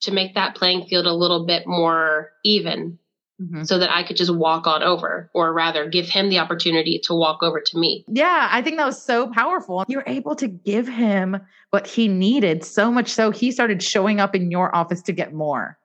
to 0.02 0.12
make 0.12 0.34
that 0.34 0.54
playing 0.54 0.86
field 0.86 1.06
a 1.06 1.12
little 1.12 1.46
bit 1.46 1.66
more 1.66 2.30
even 2.44 2.98
mm-hmm. 3.40 3.64
so 3.64 3.78
that 3.78 3.90
I 3.90 4.02
could 4.02 4.16
just 4.16 4.34
walk 4.34 4.66
on 4.66 4.82
over, 4.82 5.30
or 5.34 5.52
rather, 5.52 5.88
give 5.88 6.08
him 6.08 6.28
the 6.28 6.38
opportunity 6.38 7.00
to 7.04 7.14
walk 7.14 7.42
over 7.42 7.60
to 7.60 7.78
me. 7.78 8.04
Yeah, 8.08 8.48
I 8.50 8.62
think 8.62 8.76
that 8.76 8.86
was 8.86 9.02
so 9.02 9.30
powerful. 9.32 9.84
You're 9.88 10.04
able 10.06 10.34
to 10.36 10.48
give 10.48 10.88
him 10.88 11.40
what 11.70 11.86
he 11.86 12.08
needed 12.08 12.64
so 12.64 12.90
much 12.90 13.08
so 13.08 13.30
he 13.30 13.50
started 13.50 13.82
showing 13.82 14.20
up 14.20 14.34
in 14.34 14.50
your 14.50 14.74
office 14.74 15.02
to 15.02 15.12
get 15.12 15.32
more. 15.32 15.78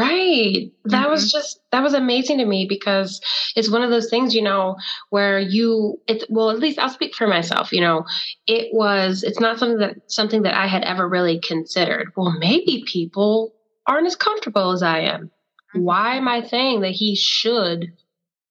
Right. 0.00 0.72
That 0.84 1.02
mm-hmm. 1.02 1.10
was 1.10 1.30
just 1.30 1.60
that 1.72 1.82
was 1.82 1.92
amazing 1.92 2.38
to 2.38 2.46
me 2.46 2.66
because 2.66 3.20
it's 3.54 3.70
one 3.70 3.82
of 3.82 3.90
those 3.90 4.08
things, 4.08 4.34
you 4.34 4.40
know, 4.40 4.76
where 5.10 5.38
you 5.38 6.00
it's 6.06 6.24
well, 6.30 6.50
at 6.50 6.58
least 6.58 6.78
I'll 6.78 6.88
speak 6.88 7.14
for 7.14 7.26
myself, 7.26 7.70
you 7.70 7.82
know, 7.82 8.06
it 8.46 8.72
was 8.72 9.22
it's 9.22 9.40
not 9.40 9.58
something 9.58 9.78
that 9.78 10.10
something 10.10 10.42
that 10.42 10.56
I 10.56 10.66
had 10.68 10.84
ever 10.84 11.06
really 11.06 11.38
considered. 11.40 12.12
Well, 12.16 12.34
maybe 12.38 12.84
people 12.86 13.52
aren't 13.86 14.06
as 14.06 14.16
comfortable 14.16 14.70
as 14.70 14.82
I 14.82 15.00
am. 15.00 15.26
Mm-hmm. 15.74 15.82
Why 15.82 16.16
am 16.16 16.28
I 16.28 16.44
saying 16.44 16.80
that 16.80 16.92
he 16.92 17.14
should 17.14 17.92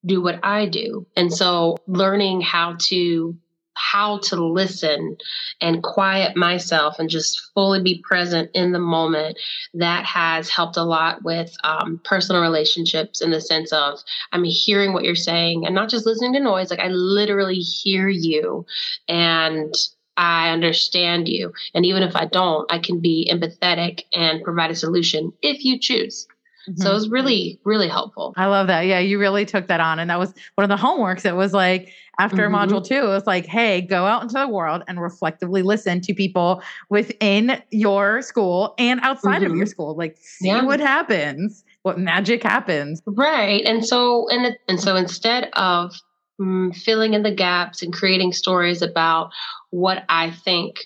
do 0.06 0.22
what 0.22 0.40
I 0.44 0.68
do? 0.68 1.08
And 1.16 1.34
so 1.34 1.78
learning 1.88 2.42
how 2.42 2.76
to 2.90 3.36
how 3.80 4.20
to 4.20 4.36
listen 4.36 5.18
and 5.62 5.82
quiet 5.82 6.36
myself 6.36 7.00
and 7.00 7.10
just 7.10 7.52
fully 7.54 7.82
be 7.82 8.04
present 8.08 8.50
in 8.54 8.72
the 8.72 8.80
moment 8.80 9.38
that 9.74 10.06
has 10.06 10.50
helped 10.50 10.78
a 10.78 10.84
lot 10.84 11.24
with 11.24 11.56
um, 11.64 12.00
personal 12.04 12.42
relationships 12.42 13.22
in 13.22 13.32
the 13.32 13.42
sense 13.42 13.72
of 13.72 14.00
i'm 14.32 14.44
hearing 14.44 14.94
what 14.94 15.04
you're 15.04 15.16
saying 15.16 15.66
and 15.66 15.74
not 15.74 15.90
just 15.90 16.06
listening 16.06 16.34
to 16.34 16.40
noise 16.40 16.70
like 16.70 16.80
i 16.80 16.88
literally 16.90 17.60
hear 17.60 18.10
you 18.10 18.66
and 19.08 19.74
I 20.18 20.50
understand 20.50 21.30
you. 21.30 21.54
And 21.74 21.86
even 21.86 22.04
if 22.04 22.14
I 22.14 22.26
don't, 22.26 22.70
I 22.70 22.80
can 22.80 23.00
be 23.00 23.32
empathetic 23.32 24.02
and 24.14 24.44
provide 24.44 24.70
a 24.70 24.76
solution 24.76 25.32
if 25.42 25.64
you 25.64 25.80
choose. 25.80 26.28
Mm-hmm. 26.70 26.82
So 26.82 26.92
it 26.92 26.94
was 26.94 27.10
really, 27.10 27.60
really 27.64 27.88
helpful. 27.88 28.34
I 28.36 28.48
love 28.48 28.68
that. 28.68 28.82
Yeah, 28.82 29.00
you 29.00 29.18
really 29.18 29.46
took 29.46 29.68
that 29.68 29.80
on. 29.80 29.98
And 29.98 30.10
that 30.10 30.20
was 30.20 30.34
one 30.56 30.70
of 30.70 30.78
the 30.78 30.84
homeworks. 30.84 31.26
It 31.26 31.36
was 31.36 31.54
like 31.54 31.94
after 32.20 32.50
mm-hmm. 32.50 32.56
module 32.56 32.86
two, 32.86 32.96
it 32.96 33.08
was 33.08 33.26
like, 33.26 33.46
hey, 33.46 33.82
go 33.82 34.06
out 34.06 34.22
into 34.22 34.36
the 34.36 34.48
world 34.48 34.84
and 34.88 35.02
reflectively 35.02 35.62
listen 35.62 36.02
to 36.02 36.14
people 36.14 36.62
within 36.90 37.62
your 37.72 38.22
school 38.22 38.76
and 38.78 39.00
outside 39.02 39.42
mm-hmm. 39.42 39.52
of 39.52 39.58
your 39.58 39.66
school. 39.66 39.96
Like 39.96 40.18
see 40.20 40.48
yeah. 40.48 40.64
what 40.64 40.80
happens, 40.80 41.64
what 41.84 41.98
magic 41.98 42.44
happens. 42.44 43.02
Right. 43.06 43.64
And 43.66 43.86
so 43.86 44.30
and 44.30 44.58
and 44.68 44.80
so 44.80 44.96
instead 44.96 45.50
of 45.54 45.96
mm, 46.40 46.76
filling 46.76 47.14
in 47.14 47.24
the 47.24 47.34
gaps 47.34 47.82
and 47.82 47.94
creating 47.94 48.34
stories 48.34 48.82
about 48.82 49.32
what 49.72 50.04
I 50.10 50.32
think 50.32 50.82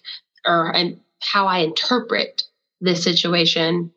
or 0.45 0.73
and 0.73 0.99
how 1.19 1.47
I 1.47 1.59
interpret 1.59 2.43
this 2.79 3.03
situation 3.03 3.91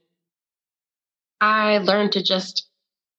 I 1.41 1.79
learned 1.79 2.13
to 2.13 2.23
just 2.23 2.67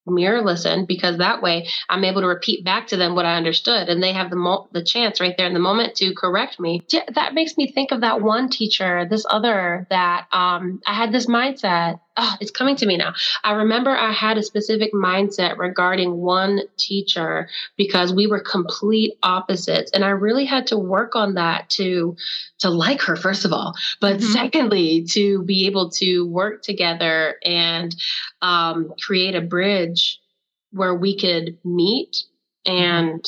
mirror 0.08 0.42
listen 0.42 0.86
because 0.86 1.18
that 1.18 1.42
way 1.42 1.68
I'm 1.90 2.04
able 2.04 2.22
to 2.22 2.28
repeat 2.28 2.64
back 2.64 2.88
to 2.88 2.98
them 2.98 3.16
what 3.16 3.26
I 3.26 3.36
understood 3.36 3.90
and 3.90 4.02
they 4.02 4.14
have 4.14 4.30
the 4.30 4.36
mo- 4.36 4.68
the 4.72 4.84
chance 4.84 5.20
right 5.20 5.36
there 5.38 5.48
in 5.48 5.54
the 5.54 5.60
moment 5.60 5.96
to 5.96 6.14
correct 6.14 6.60
me. 6.60 6.82
That 7.14 7.34
makes 7.34 7.58
me 7.58 7.72
think 7.72 7.92
of 7.92 8.02
that 8.02 8.22
one 8.22 8.50
teacher, 8.50 9.08
this 9.10 9.26
other 9.30 9.88
that 9.90 10.28
um, 10.32 10.82
I 10.86 10.94
had 10.94 11.12
this 11.12 11.28
mindset 11.28 12.00
oh, 12.18 12.36
it's 12.42 12.52
coming 12.52 12.76
to 12.78 12.86
me 12.86 12.98
now. 12.98 13.14
I 13.44 13.54
remember 13.54 13.92
I 13.92 14.12
had 14.12 14.38
a 14.38 14.44
specific 14.44 14.94
mindset 14.94 15.58
regarding 15.58 16.18
one 16.18 16.62
teacher 16.78 17.50
because 17.78 18.14
we 18.14 18.28
were 18.28 18.40
complete 18.40 19.14
opposites. 19.24 19.92
And 19.94 20.04
I 20.04 20.10
really 20.10 20.46
had 20.46 20.68
to 20.68 20.78
work 20.78 21.16
on 21.16 21.36
that 21.36 21.70
to 21.72 22.16
to 22.60 22.70
like 22.70 23.02
her, 23.04 23.16
first 23.16 23.46
of 23.46 23.54
all. 23.54 23.76
But 24.02 24.18
mm-hmm. 24.18 24.32
secondly, 24.32 25.06
to 25.12 25.44
be 25.44 25.68
able 25.68 25.92
to 25.92 26.26
work 26.28 26.64
together 26.64 27.36
and 27.44 27.96
um, 28.42 28.94
create 29.00 29.36
a 29.36 29.42
bridge 29.42 30.20
where 30.72 30.96
we 30.96 31.18
could 31.18 31.58
meet 31.64 32.24
and 32.66 33.26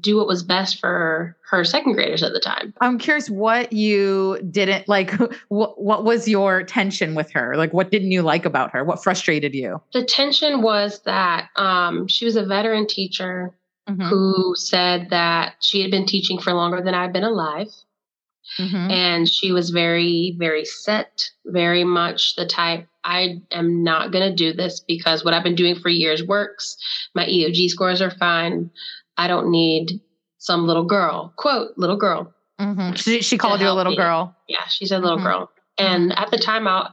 do 0.00 0.16
what 0.16 0.26
was 0.26 0.42
best 0.42 0.80
for 0.80 1.36
her 1.50 1.64
second 1.64 1.92
graders 1.92 2.22
at 2.22 2.32
the 2.32 2.40
time. 2.40 2.72
I'm 2.80 2.98
curious 2.98 3.28
what 3.28 3.72
you 3.72 4.38
didn't 4.50 4.88
like 4.88 5.12
what 5.48 5.80
what 5.80 6.04
was 6.04 6.28
your 6.28 6.62
tension 6.62 7.14
with 7.14 7.30
her? 7.32 7.56
Like 7.56 7.72
what 7.72 7.90
didn't 7.90 8.10
you 8.10 8.22
like 8.22 8.44
about 8.44 8.70
her? 8.72 8.84
What 8.84 9.02
frustrated 9.02 9.54
you? 9.54 9.80
The 9.92 10.04
tension 10.04 10.62
was 10.62 11.00
that 11.02 11.48
um, 11.56 12.08
she 12.08 12.24
was 12.24 12.36
a 12.36 12.44
veteran 12.44 12.86
teacher 12.86 13.54
mm-hmm. 13.88 14.02
who 14.02 14.54
said 14.56 15.10
that 15.10 15.56
she 15.60 15.82
had 15.82 15.90
been 15.90 16.06
teaching 16.06 16.38
for 16.38 16.52
longer 16.52 16.80
than 16.82 16.94
I've 16.94 17.12
been 17.12 17.24
alive. 17.24 17.68
Mm-hmm. 18.58 18.90
And 18.90 19.28
she 19.28 19.52
was 19.52 19.70
very, 19.70 20.34
very 20.38 20.64
set, 20.64 21.30
very 21.46 21.84
much 21.84 22.34
the 22.34 22.44
type 22.44 22.86
I 23.04 23.40
am 23.50 23.82
not 23.82 24.12
going 24.12 24.28
to 24.28 24.34
do 24.34 24.52
this 24.52 24.80
because 24.80 25.24
what 25.24 25.34
I've 25.34 25.42
been 25.42 25.54
doing 25.54 25.76
for 25.76 25.88
years 25.88 26.24
works. 26.24 26.76
My 27.14 27.24
EOG 27.26 27.68
scores 27.68 28.02
are 28.02 28.10
fine. 28.10 28.70
I 29.16 29.26
don't 29.26 29.50
need 29.50 30.00
some 30.38 30.66
little 30.66 30.84
girl, 30.84 31.32
quote, 31.36 31.72
little 31.76 31.96
girl. 31.96 32.32
Mm-hmm. 32.60 32.94
She, 32.94 33.22
she 33.22 33.38
called 33.38 33.60
you 33.60 33.68
a 33.68 33.72
little 33.72 33.92
me. 33.92 33.96
girl. 33.96 34.36
Yeah, 34.48 34.66
she 34.68 34.86
said 34.86 35.02
little 35.02 35.18
mm-hmm. 35.18 35.26
girl. 35.26 35.50
And 35.78 36.16
at 36.18 36.30
the 36.30 36.38
time, 36.38 36.66
I, 36.66 36.90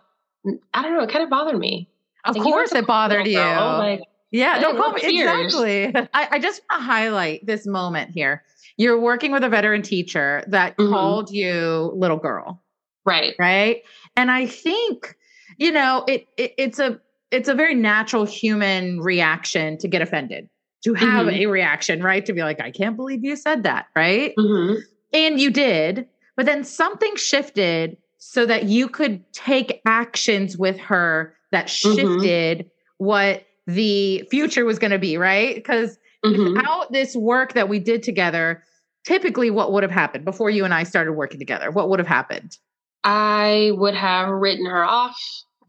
I 0.73 0.81
don't 0.81 0.93
know, 0.93 1.03
it 1.03 1.09
kind 1.09 1.23
of 1.23 1.29
bothered 1.29 1.59
me. 1.59 1.89
Of 2.25 2.35
like, 2.35 2.43
course, 2.43 2.73
it 2.73 2.85
bothered 2.85 3.27
you. 3.27 3.39
Like, 3.39 4.01
yeah, 4.31 4.59
don't 4.59 4.77
call 4.77 4.93
me 4.93 5.01
exactly. 5.03 5.93
I, 6.13 6.27
I 6.31 6.39
just 6.39 6.61
want 6.69 6.81
to 6.81 6.85
highlight 6.85 7.45
this 7.45 7.65
moment 7.65 8.11
here. 8.11 8.43
You're 8.77 8.99
working 8.99 9.31
with 9.31 9.43
a 9.43 9.49
veteran 9.49 9.81
teacher 9.81 10.43
that 10.47 10.77
mm-hmm. 10.77 10.91
called 10.91 11.31
you 11.31 11.91
little 11.95 12.17
girl. 12.17 12.61
Right. 13.05 13.35
Right. 13.39 13.83
And 14.15 14.29
I 14.29 14.45
think, 14.45 15.15
you 15.57 15.71
know, 15.71 16.03
it, 16.07 16.27
it 16.37 16.53
it's 16.57 16.79
a 16.79 16.99
it's 17.31 17.49
a 17.49 17.55
very 17.55 17.75
natural 17.75 18.25
human 18.25 18.99
reaction 19.01 19.77
to 19.79 19.87
get 19.87 20.01
offended 20.01 20.49
to 20.83 20.93
have 20.93 21.27
mm-hmm. 21.27 21.41
a 21.41 21.45
reaction, 21.47 22.01
right? 22.01 22.25
To 22.25 22.33
be 22.33 22.41
like, 22.41 22.61
I 22.61 22.71
can't 22.71 22.95
believe 22.95 23.23
you 23.23 23.35
said 23.35 23.63
that, 23.63 23.87
right? 23.95 24.33
Mm-hmm. 24.37 24.81
And 25.13 25.39
you 25.39 25.51
did, 25.51 26.07
but 26.37 26.45
then 26.45 26.63
something 26.63 27.15
shifted 27.15 27.97
so 28.17 28.45
that 28.45 28.65
you 28.65 28.87
could 28.87 29.23
take 29.33 29.81
actions 29.85 30.57
with 30.57 30.77
her 30.79 31.35
that 31.51 31.67
mm-hmm. 31.67 31.95
shifted 31.95 32.59
mm-hmm. 32.59 33.05
what 33.05 33.45
the 33.67 34.23
future 34.29 34.65
was 34.65 34.79
going 34.79 34.91
to 34.91 34.99
be, 34.99 35.17
right? 35.17 35.55
Because 35.55 35.97
mm-hmm. 36.25 36.55
without 36.55 36.91
this 36.91 37.15
work 37.15 37.53
that 37.53 37.69
we 37.69 37.79
did 37.79 38.03
together, 38.03 38.63
typically 39.05 39.49
what 39.49 39.71
would 39.71 39.83
have 39.83 39.91
happened 39.91 40.25
before 40.25 40.49
you 40.49 40.65
and 40.65 40.73
I 40.73 40.83
started 40.83 41.13
working 41.13 41.39
together? 41.39 41.71
What 41.71 41.89
would 41.89 41.99
have 41.99 42.07
happened? 42.07 42.57
I 43.03 43.71
would 43.75 43.95
have 43.95 44.29
written 44.29 44.65
her 44.65 44.83
off 44.83 45.17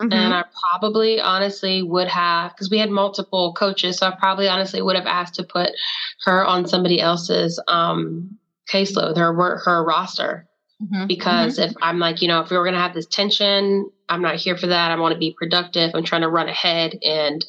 Mm-hmm. 0.00 0.12
And 0.12 0.33
I 0.33 0.45
probably 0.71 1.21
honestly 1.21 1.83
would 1.83 2.09
have, 2.09 2.52
because 2.52 2.71
we 2.71 2.78
had 2.78 2.90
multiple 2.90 3.52
coaches, 3.52 3.99
so 3.99 4.07
I 4.07 4.16
probably 4.19 4.49
honestly 4.49 4.80
would 4.80 4.97
have 4.97 5.07
asked 5.07 5.35
to 5.35 5.45
put 5.45 5.71
her 6.25 6.45
on 6.45 6.66
somebody 6.66 7.00
else's 7.00 7.61
um, 7.69 8.38
caseload, 8.73 9.19
her 9.19 9.59
her 9.59 9.85
roster. 9.85 10.47
Mm-hmm. 10.83 11.07
Because 11.07 11.59
mm-hmm. 11.59 11.71
if 11.71 11.76
I'm 11.83 11.99
like, 11.99 12.23
you 12.23 12.28
know, 12.28 12.40
if 12.40 12.49
we 12.49 12.57
were 12.57 12.64
going 12.64 12.75
to 12.75 12.80
have 12.80 12.95
this 12.95 13.04
tension, 13.04 13.90
I'm 14.09 14.23
not 14.23 14.37
here 14.37 14.57
for 14.57 14.66
that. 14.69 14.90
I 14.90 14.99
want 14.99 15.12
to 15.12 15.19
be 15.19 15.37
productive. 15.38 15.90
I'm 15.95 16.04
trying 16.04 16.23
to 16.23 16.28
run 16.30 16.49
ahead 16.49 16.99
and 17.04 17.45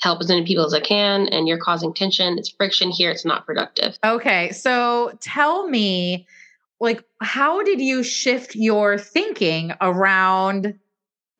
help 0.00 0.20
as 0.20 0.28
many 0.28 0.44
people 0.44 0.66
as 0.66 0.74
I 0.74 0.80
can. 0.80 1.28
And 1.28 1.46
you're 1.46 1.58
causing 1.58 1.94
tension. 1.94 2.38
It's 2.38 2.48
friction 2.48 2.90
here. 2.90 3.12
It's 3.12 3.24
not 3.24 3.46
productive. 3.46 3.96
Okay. 4.04 4.50
So 4.50 5.16
tell 5.20 5.68
me, 5.68 6.26
like, 6.80 7.04
how 7.20 7.62
did 7.62 7.80
you 7.80 8.02
shift 8.02 8.56
your 8.56 8.98
thinking 8.98 9.72
around 9.80 10.76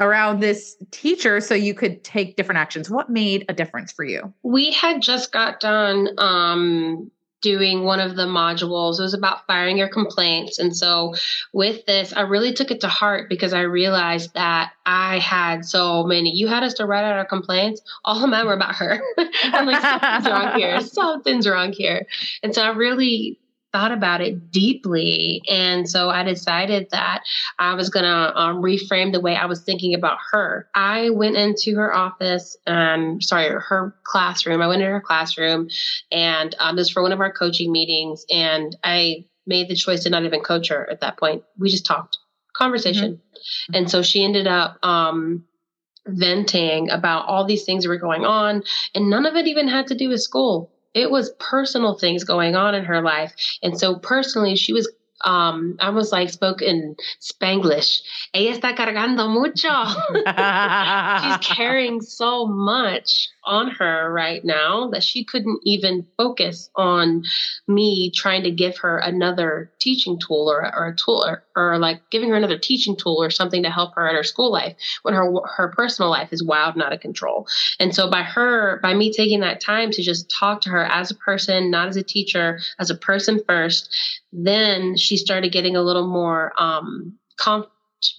around 0.02 0.40
this 0.40 0.76
teacher 0.90 1.40
so 1.40 1.54
you 1.54 1.74
could 1.74 2.02
take 2.04 2.36
different 2.36 2.58
actions. 2.58 2.90
What 2.90 3.08
made 3.08 3.44
a 3.48 3.54
difference 3.54 3.92
for 3.92 4.04
you? 4.04 4.32
We 4.42 4.72
had 4.72 5.00
just 5.00 5.32
got 5.32 5.60
done 5.60 6.08
um, 6.18 7.10
doing 7.42 7.84
one 7.84 8.00
of 8.00 8.16
the 8.16 8.26
modules. 8.26 8.98
It 8.98 9.02
was 9.02 9.14
about 9.14 9.46
firing 9.46 9.76
your 9.76 9.88
complaints. 9.88 10.58
And 10.58 10.74
so 10.74 11.14
with 11.52 11.84
this, 11.86 12.12
I 12.12 12.22
really 12.22 12.54
took 12.54 12.70
it 12.70 12.80
to 12.80 12.88
heart 12.88 13.28
because 13.28 13.52
I 13.52 13.62
realized 13.62 14.34
that 14.34 14.72
I 14.86 15.18
had 15.18 15.64
so 15.64 16.04
many. 16.04 16.30
You 16.30 16.46
had 16.48 16.62
us 16.62 16.74
to 16.74 16.86
write 16.86 17.04
out 17.04 17.16
our 17.18 17.24
complaints. 17.24 17.82
All 18.04 18.22
of 18.22 18.30
mine 18.30 18.46
were 18.46 18.54
about 18.54 18.76
her. 18.76 19.00
I'm 19.44 19.66
like, 19.66 19.82
something's 19.82 20.28
wrong 20.28 20.58
here. 20.58 20.80
Something's 21.02 21.48
wrong 21.48 21.72
here. 21.72 22.06
And 22.42 22.54
so 22.54 22.62
I 22.62 22.70
really 22.70 23.38
thought 23.72 23.92
about 23.92 24.20
it 24.20 24.50
deeply. 24.50 25.42
And 25.48 25.88
so 25.88 26.10
I 26.10 26.22
decided 26.22 26.88
that 26.90 27.22
I 27.58 27.74
was 27.74 27.88
going 27.88 28.04
to 28.04 28.38
um, 28.38 28.62
reframe 28.62 29.12
the 29.12 29.20
way 29.20 29.34
I 29.34 29.46
was 29.46 29.62
thinking 29.62 29.94
about 29.94 30.18
her. 30.30 30.68
I 30.74 31.10
went 31.10 31.36
into 31.36 31.74
her 31.76 31.94
office, 31.94 32.56
and 32.66 33.14
um, 33.14 33.20
sorry, 33.20 33.48
her 33.48 33.94
classroom. 34.04 34.60
I 34.60 34.66
went 34.66 34.82
into 34.82 34.92
her 34.92 35.00
classroom, 35.00 35.68
and 36.10 36.54
um, 36.58 36.76
this 36.76 36.90
for 36.90 37.02
one 37.02 37.12
of 37.12 37.20
our 37.20 37.32
coaching 37.32 37.72
meetings. 37.72 38.24
And 38.30 38.76
I 38.84 39.26
made 39.46 39.68
the 39.68 39.74
choice 39.74 40.04
to 40.04 40.10
not 40.10 40.24
even 40.24 40.40
coach 40.40 40.68
her 40.68 40.88
at 40.90 41.00
that 41.00 41.18
point. 41.18 41.42
We 41.58 41.70
just 41.70 41.86
talked, 41.86 42.18
conversation. 42.54 43.14
Mm-hmm. 43.14 43.74
And 43.74 43.90
so 43.90 44.02
she 44.02 44.24
ended 44.24 44.46
up, 44.46 44.78
um, 44.84 45.44
venting 46.06 46.90
about 46.90 47.26
all 47.26 47.44
these 47.44 47.64
things 47.64 47.84
that 47.84 47.88
were 47.88 47.96
going 47.96 48.24
on 48.24 48.60
and 48.92 49.08
none 49.08 49.24
of 49.24 49.36
it 49.36 49.46
even 49.46 49.68
had 49.68 49.86
to 49.86 49.94
do 49.94 50.08
with 50.08 50.20
school 50.20 50.71
it 50.94 51.10
was 51.10 51.30
personal 51.38 51.98
things 51.98 52.24
going 52.24 52.54
on 52.54 52.74
in 52.74 52.84
her 52.84 53.02
life. 53.02 53.34
And 53.62 53.78
so 53.78 53.96
personally, 53.96 54.56
she 54.56 54.72
was 54.72 54.90
um, 55.24 55.76
I 55.80 55.90
was 55.90 56.10
like 56.12 56.30
spoke 56.30 56.62
in 56.62 56.96
Spanglish. 57.20 58.00
Ella 58.34 58.56
está 58.56 58.74
cargando 58.76 59.28
mucho. 59.28 59.68
She's 61.38 61.46
carrying 61.56 62.00
so 62.00 62.46
much 62.46 63.28
on 63.44 63.70
her 63.70 64.12
right 64.12 64.44
now 64.44 64.88
that 64.90 65.02
she 65.02 65.24
couldn't 65.24 65.60
even 65.64 66.06
focus 66.16 66.70
on 66.76 67.24
me 67.66 68.10
trying 68.14 68.42
to 68.44 68.50
give 68.50 68.78
her 68.78 68.98
another 68.98 69.70
teaching 69.80 70.18
tool 70.18 70.50
or, 70.50 70.62
or 70.76 70.88
a 70.88 70.96
tool 70.96 71.24
or, 71.26 71.44
or 71.56 71.78
like 71.78 72.00
giving 72.10 72.30
her 72.30 72.36
another 72.36 72.58
teaching 72.58 72.96
tool 72.96 73.22
or 73.22 73.30
something 73.30 73.62
to 73.62 73.70
help 73.70 73.94
her 73.94 74.08
in 74.08 74.14
her 74.14 74.22
school 74.22 74.52
life 74.52 74.76
when 75.02 75.14
her 75.14 75.32
her 75.56 75.68
personal 75.68 76.10
life 76.10 76.32
is 76.32 76.42
wild 76.42 76.74
and 76.74 76.82
out 76.82 76.92
of 76.92 77.00
control. 77.00 77.46
And 77.78 77.94
so 77.94 78.10
by 78.10 78.22
her, 78.22 78.78
by 78.82 78.94
me 78.94 79.12
taking 79.12 79.40
that 79.40 79.60
time 79.60 79.90
to 79.92 80.02
just 80.02 80.30
talk 80.30 80.60
to 80.62 80.70
her 80.70 80.84
as 80.84 81.10
a 81.10 81.16
person, 81.16 81.70
not 81.70 81.88
as 81.88 81.96
a 81.96 82.02
teacher, 82.02 82.60
as 82.78 82.90
a 82.90 82.96
person 82.96 83.40
first, 83.46 83.94
then 84.32 84.96
she 84.96 85.16
started 85.16 85.52
getting 85.52 85.76
a 85.76 85.82
little 85.82 86.06
more 86.06 86.52
um, 86.58 87.18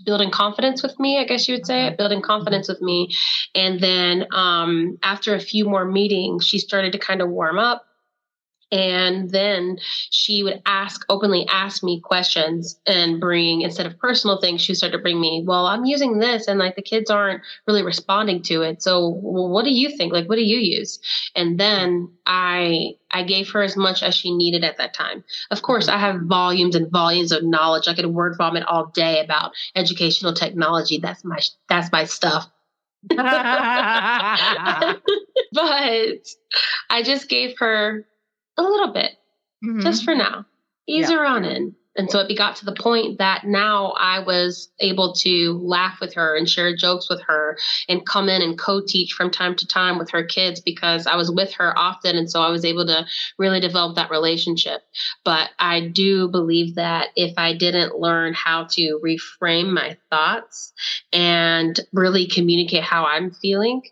building 0.06 0.32
confidence 0.32 0.84
with 0.84 1.00
me, 1.00 1.20
I 1.20 1.26
guess 1.26 1.48
you 1.48 1.56
would 1.56 1.66
say, 1.66 1.94
building 1.98 2.22
confidence 2.22 2.68
with 2.68 2.82
me. 2.82 3.16
And 3.56 3.80
then 3.80 4.26
um, 4.34 4.98
after 5.04 5.36
a 5.36 5.40
few 5.40 5.66
more 5.66 5.86
meetings, 5.86 6.46
she 6.46 6.60
started 6.60 6.94
to 6.94 7.00
kind 7.00 7.22
of 7.22 7.30
warm 7.30 7.60
up. 7.60 7.86
And 8.72 9.30
then 9.32 9.78
she 10.10 10.44
would 10.44 10.62
ask 10.66 11.06
openly 11.10 11.46
ask 11.50 11.84
me 11.84 12.00
questions 12.00 12.80
and 12.88 13.20
bring 13.20 13.62
instead 13.62 13.86
of 13.86 13.98
personal 14.00 14.40
things 14.40 14.62
she 14.62 14.74
started 14.74 14.98
to 14.98 15.02
bring 15.02 15.20
me 15.20 15.44
well 15.46 15.66
i'm 15.66 15.86
using 15.86 16.20
this 16.20 16.48
and 16.48 16.60
like 16.60 16.76
the 16.76 16.82
kids 16.82 17.10
aren't 17.10 17.42
really 17.68 17.84
responding 17.84 18.42
to 18.44 18.62
it. 18.62 18.82
So 18.82 19.20
well, 19.22 19.50
what 19.50 19.66
do 19.66 19.72
you 19.72 19.96
think? 19.96 20.14
Like 20.14 20.28
what 20.28 20.36
do 20.36 20.44
you 20.44 20.58
use? 20.58 21.00
And 21.36 21.60
then 21.60 22.10
i 22.26 22.92
i 23.12 23.24
gave 23.24 23.50
her 23.50 23.62
as 23.62 23.76
much 23.76 24.02
as 24.04 24.16
she 24.16 24.34
needed 24.36 24.64
at 24.64 24.78
that 24.78 24.94
time. 24.94 25.24
Of 25.52 25.62
course 25.62 25.88
i 25.88 25.98
have 25.98 26.22
volumes 26.24 26.76
and 26.76 26.92
volumes 26.92 27.32
of 27.32 27.44
knowledge. 27.44 27.88
I 27.88 27.94
could 27.94 28.06
word 28.08 28.36
vomit 28.38 28.64
all 28.64 28.88
day 28.88 29.20
about 29.20 29.52
educational 29.76 30.34
technology. 30.34 30.98
That's 31.00 31.24
my 31.24 31.40
that's 31.70 31.92
my 31.92 32.06
stuff. 32.06 32.50
But 35.54 36.26
I 36.90 37.04
just 37.04 37.30
gave 37.30 37.60
her 37.60 38.08
a 38.58 38.62
little 38.62 38.94
bit, 38.94 39.12
mm-hmm. 39.64 39.82
just 39.82 40.04
for 40.04 40.16
now. 40.16 40.46
Ease 40.88 41.10
yeah. 41.10 41.18
her 41.18 41.26
on 41.26 41.46
in. 41.46 41.76
And 41.96 42.10
so 42.10 42.20
it 42.20 42.38
got 42.38 42.56
to 42.58 42.66
the 42.66 42.74
point 42.74 43.20
that 43.20 43.44
now 43.46 43.92
I 43.92 44.20
was 44.20 44.70
able 44.80 45.14
to 45.14 45.60
laugh 45.62 46.00
with 46.02 46.16
her 46.16 46.36
and 46.36 46.50
share 46.50 46.76
jokes 46.76 47.08
with 47.08 47.22
her 47.28 47.58
and 47.88 48.06
come 48.06 48.30
in 48.30 48.42
and 48.42 48.58
co 48.58 48.82
teach 48.86 49.14
from 49.14 49.30
time 49.30 49.56
to 49.58 49.68
time 49.68 50.00
with 50.00 50.10
her 50.12 50.24
kids 50.24 50.60
because 50.60 51.06
I 51.06 51.16
was 51.16 51.32
with 51.32 51.54
her 51.54 51.78
often. 51.78 52.16
And 52.16 52.30
so 52.30 52.42
I 52.42 52.50
was 52.50 52.66
able 52.66 52.88
to 52.88 53.06
really 53.38 53.60
develop 53.60 53.96
that 53.96 54.10
relationship. 54.10 54.82
But 55.24 55.52
I 55.60 55.82
do 55.82 56.28
believe 56.28 56.76
that 56.76 57.10
if 57.16 57.36
I 57.38 57.54
didn't 57.56 58.00
learn 58.00 58.34
how 58.34 58.68
to 58.72 59.00
reframe 59.06 59.72
my 59.72 59.98
thoughts 60.10 60.74
and 61.12 61.80
really 61.92 62.26
communicate 62.26 62.84
how 62.84 63.06
I'm 63.06 63.32
feeling, 63.32 63.84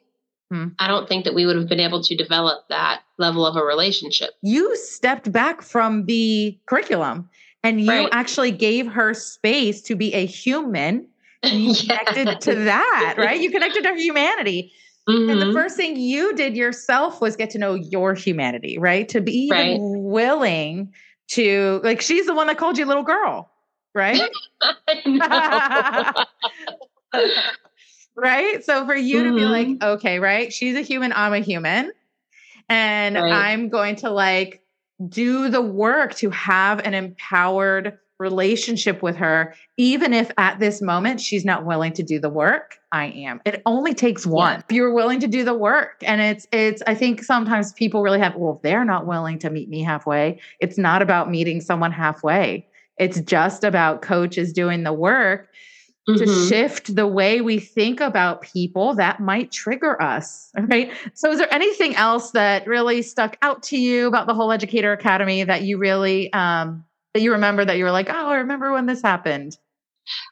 Hmm. 0.51 0.67
I 0.79 0.88
don't 0.89 1.08
think 1.08 1.24
that 1.24 1.34
we 1.34 1.46
would 1.46 1.55
have 1.55 1.70
been 1.70 1.79
able 1.79 2.03
to 2.03 2.13
develop 2.13 2.67
that 2.67 3.03
level 3.17 3.46
of 3.46 3.55
a 3.55 3.63
relationship. 3.63 4.31
You 4.41 4.75
stepped 4.75 5.31
back 5.31 5.62
from 5.62 6.05
the 6.08 6.60
curriculum 6.65 7.29
and 7.63 7.79
you 7.79 7.89
right. 7.89 8.10
actually 8.12 8.51
gave 8.51 8.86
her 8.88 9.13
space 9.13 9.81
to 9.84 9.96
be 9.96 10.13
a 10.13 10.25
human 10.25 11.08
and 11.43 11.53
you 11.53 11.74
connected 11.74 12.41
to 12.41 12.55
that, 12.65 13.15
right? 13.17 13.39
You 13.39 13.50
connected 13.50 13.84
to 13.84 13.89
her 13.89 13.96
humanity. 13.96 14.74
Mm-hmm. 15.08 15.29
And 15.29 15.41
the 15.41 15.46
mm-hmm. 15.46 15.55
first 15.55 15.77
thing 15.77 15.96
you 15.96 16.36
did 16.36 16.58
yourself 16.58 17.22
was 17.22 17.38
get 17.38 17.50
to 17.51 17.58
know 17.58 17.74
your 17.74 18.13
humanity, 18.13 18.77
right? 18.77 19.08
To 19.08 19.22
be 19.22 19.31
even 19.46 19.58
right. 19.58 19.77
willing 19.79 20.93
to, 21.29 21.79
like, 21.84 22.01
she's 22.01 22.25
the 22.25 22.36
one 22.36 22.48
that 22.48 22.58
called 22.58 22.77
you 22.77 22.86
little 22.86 23.03
girl, 23.03 23.50
right? 23.96 24.22
right? 28.15 28.63
So 28.63 28.86
for 28.86 28.96
you 28.96 29.18
mm-hmm. 29.18 29.30
to 29.30 29.36
be 29.36 29.46
like, 29.46 29.68
mm-hmm. 29.68 29.84
okay, 29.84 30.20
right? 30.20 30.51
She's 30.51 30.75
a 30.75 30.82
human, 30.82 31.13
I'm 31.13 31.34
a 31.34 31.39
human. 31.39 31.91
And 32.70 33.15
right. 33.15 33.32
I'm 33.32 33.70
going 33.70 33.98
to 33.98 34.10
like 34.10 34.63
do 35.08 35.50
the 35.50 35.62
work 35.62 36.15
to 36.15 36.30
have 36.30 36.80
an 36.80 36.94
empowered 36.94 37.98
relationship 38.22 39.01
with 39.01 39.18
her, 39.18 39.53
even 39.77 40.13
if 40.13 40.32
at 40.38 40.60
this 40.60 40.80
moment 40.82 41.20
she's 41.20 41.44
not 41.44 41.65
willing 41.65 41.91
to 41.91 42.03
do 42.03 42.20
the 42.20 42.30
work. 42.30 42.77
I 42.91 43.08
am. 43.08 43.41
It 43.46 43.63
only 43.65 43.96
takes 43.96 44.27
one. 44.27 44.53
Yeah. 44.53 44.63
If 44.70 44.75
you're 44.75 44.94
willing 44.94 45.20
to 45.22 45.27
do 45.27 45.44
the 45.44 45.56
work. 45.56 46.03
And 46.03 46.22
it's, 46.22 46.46
it's, 46.51 46.84
I 46.86 46.94
think 46.94 47.24
sometimes 47.24 47.74
people 47.74 48.03
really 48.03 48.20
have, 48.20 48.36
well, 48.36 48.60
they're 48.63 48.86
not 48.86 49.08
willing 49.08 49.39
to 49.39 49.50
meet 49.50 49.70
me 49.70 49.82
halfway, 49.82 50.39
it's 50.60 50.77
not 50.77 51.01
about 51.01 51.32
meeting 51.32 51.62
someone 51.62 51.91
halfway. 51.91 52.68
It's 52.98 53.20
just 53.22 53.63
about 53.63 54.03
coaches 54.03 54.53
doing 54.53 54.84
the 54.84 54.94
work 54.94 55.50
mm-hmm. 56.08 56.24
to 56.24 56.48
shift 56.48 56.96
the 56.96 57.08
way 57.08 57.41
we 57.41 57.60
think 57.60 58.00
about 58.00 58.41
people 58.41 58.96
that 58.96 59.20
might 59.20 59.51
trigger 59.51 60.01
us. 60.01 60.51
Right. 60.72 60.91
So, 61.13 61.31
is 61.31 61.39
there 61.39 61.53
anything 61.53 61.96
else 61.96 62.31
that 62.31 62.65
really 62.67 63.01
stuck 63.01 63.38
out 63.41 63.63
to 63.63 63.77
you 63.77 64.08
about 64.08 64.27
the 64.27 64.34
whole 64.34 64.51
Educator 64.51 64.93
Academy 64.93 65.43
that 65.43 65.63
you 65.63 65.77
really, 65.77 66.31
um, 66.34 66.86
that 67.13 67.22
you 67.22 67.34
remember 67.34 67.65
that 67.65 67.77
you 67.77 67.84
were 67.84 67.91
like, 67.91 68.10
oh, 68.10 68.27
I 68.27 68.36
remember 68.36 68.72
when 68.72 68.86
this 68.86 69.01
happened? 69.01 69.58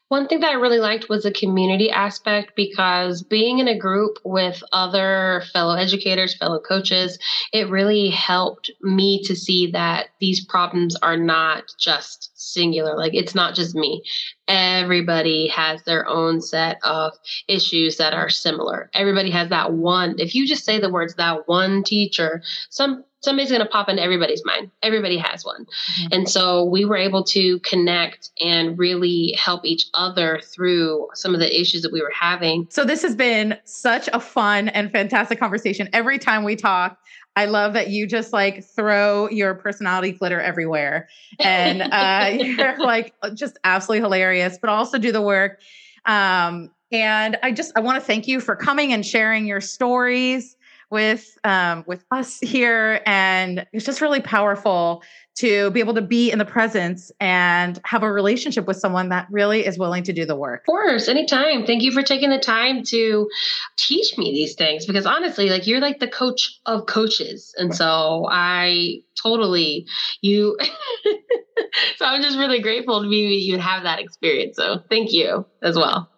One 0.08 0.26
thing 0.26 0.40
that 0.40 0.50
I 0.50 0.54
really 0.54 0.80
liked 0.80 1.08
was 1.08 1.22
the 1.22 1.32
community 1.32 1.90
aspect 1.90 2.56
because 2.56 3.22
being 3.22 3.60
in 3.60 3.68
a 3.68 3.78
group 3.78 4.18
with 4.24 4.62
other 4.72 5.44
fellow 5.52 5.74
educators, 5.74 6.36
fellow 6.36 6.58
coaches, 6.58 7.18
it 7.52 7.70
really 7.70 8.10
helped 8.10 8.70
me 8.82 9.22
to 9.24 9.36
see 9.36 9.70
that 9.70 10.08
these 10.18 10.44
problems 10.44 10.96
are 10.96 11.16
not 11.16 11.64
just 11.78 12.30
singular. 12.34 12.96
Like 12.96 13.14
it's 13.14 13.34
not 13.34 13.54
just 13.54 13.76
me. 13.76 14.02
Everybody 14.48 15.46
has 15.46 15.82
their 15.84 16.08
own 16.08 16.40
set 16.40 16.78
of 16.82 17.12
issues 17.46 17.96
that 17.98 18.12
are 18.12 18.28
similar. 18.28 18.90
Everybody 18.94 19.30
has 19.30 19.48
that 19.50 19.72
one. 19.72 20.16
If 20.18 20.34
you 20.34 20.46
just 20.46 20.64
say 20.64 20.80
the 20.80 20.90
words 20.90 21.14
that 21.14 21.46
one 21.46 21.84
teacher, 21.84 22.42
some 22.68 23.04
somebody's 23.20 23.50
going 23.50 23.62
to 23.62 23.68
pop 23.68 23.88
into 23.88 24.02
everybody's 24.02 24.44
mind. 24.44 24.70
Everybody 24.82 25.18
has 25.18 25.44
one. 25.44 25.64
Mm-hmm. 25.64 26.12
And 26.12 26.28
so 26.28 26.64
we 26.64 26.84
were 26.84 26.96
able 26.96 27.22
to 27.24 27.58
connect 27.60 28.30
and 28.40 28.78
really 28.78 29.34
help 29.38 29.64
each 29.64 29.86
other 29.94 30.40
through 30.42 31.08
some 31.14 31.34
of 31.34 31.40
the 31.40 31.60
issues 31.60 31.82
that 31.82 31.92
we 31.92 32.00
were 32.00 32.12
having. 32.18 32.66
So 32.70 32.84
this 32.84 33.02
has 33.02 33.14
been 33.14 33.56
such 33.64 34.08
a 34.12 34.20
fun 34.20 34.68
and 34.68 34.90
fantastic 34.90 35.38
conversation. 35.38 35.88
Every 35.92 36.18
time 36.18 36.44
we 36.44 36.56
talk, 36.56 36.98
I 37.36 37.44
love 37.44 37.74
that 37.74 37.88
you 37.90 38.06
just 38.06 38.32
like 38.32 38.64
throw 38.64 39.28
your 39.28 39.54
personality 39.54 40.12
glitter 40.12 40.40
everywhere. 40.40 41.08
And 41.38 41.82
uh, 41.92 42.30
you're 42.42 42.78
like 42.78 43.14
just 43.34 43.58
absolutely 43.64 44.02
hilarious, 44.02 44.58
but 44.60 44.70
also 44.70 44.98
do 44.98 45.12
the 45.12 45.22
work. 45.22 45.60
Um, 46.06 46.70
and 46.92 47.38
I 47.42 47.52
just 47.52 47.72
I 47.76 47.80
want 47.80 48.00
to 48.00 48.04
thank 48.04 48.26
you 48.26 48.40
for 48.40 48.56
coming 48.56 48.92
and 48.92 49.06
sharing 49.06 49.46
your 49.46 49.60
stories 49.60 50.56
with 50.90 51.38
um, 51.44 51.84
with 51.86 52.04
us 52.10 52.38
here, 52.40 53.00
and 53.06 53.66
it's 53.72 53.84
just 53.84 54.00
really 54.00 54.20
powerful 54.20 55.02
to 55.36 55.70
be 55.70 55.80
able 55.80 55.94
to 55.94 56.02
be 56.02 56.30
in 56.30 56.38
the 56.38 56.44
presence 56.44 57.10
and 57.20 57.80
have 57.84 58.02
a 58.02 58.12
relationship 58.12 58.66
with 58.66 58.76
someone 58.76 59.08
that 59.08 59.26
really 59.30 59.64
is 59.64 59.78
willing 59.78 60.02
to 60.02 60.12
do 60.12 60.26
the 60.26 60.36
work. 60.36 60.62
Of 60.62 60.66
course, 60.66 61.08
anytime. 61.08 61.64
Thank 61.64 61.82
you 61.82 61.92
for 61.92 62.02
taking 62.02 62.30
the 62.30 62.38
time 62.38 62.82
to 62.84 63.28
teach 63.76 64.18
me 64.18 64.32
these 64.32 64.54
things 64.54 64.84
because 64.84 65.06
honestly, 65.06 65.48
like 65.48 65.66
you're 65.66 65.80
like 65.80 66.00
the 66.00 66.08
coach 66.08 66.58
of 66.66 66.86
coaches, 66.86 67.54
and 67.56 67.74
so 67.74 68.26
I 68.30 69.02
totally 69.22 69.86
you. 70.20 70.58
so 71.96 72.04
I'm 72.04 72.22
just 72.22 72.38
really 72.38 72.60
grateful 72.60 73.02
to 73.02 73.08
be 73.08 73.36
you 73.36 73.58
have 73.58 73.84
that 73.84 74.00
experience. 74.00 74.56
So 74.56 74.82
thank 74.90 75.12
you 75.12 75.46
as 75.62 75.76
well. 75.76 76.09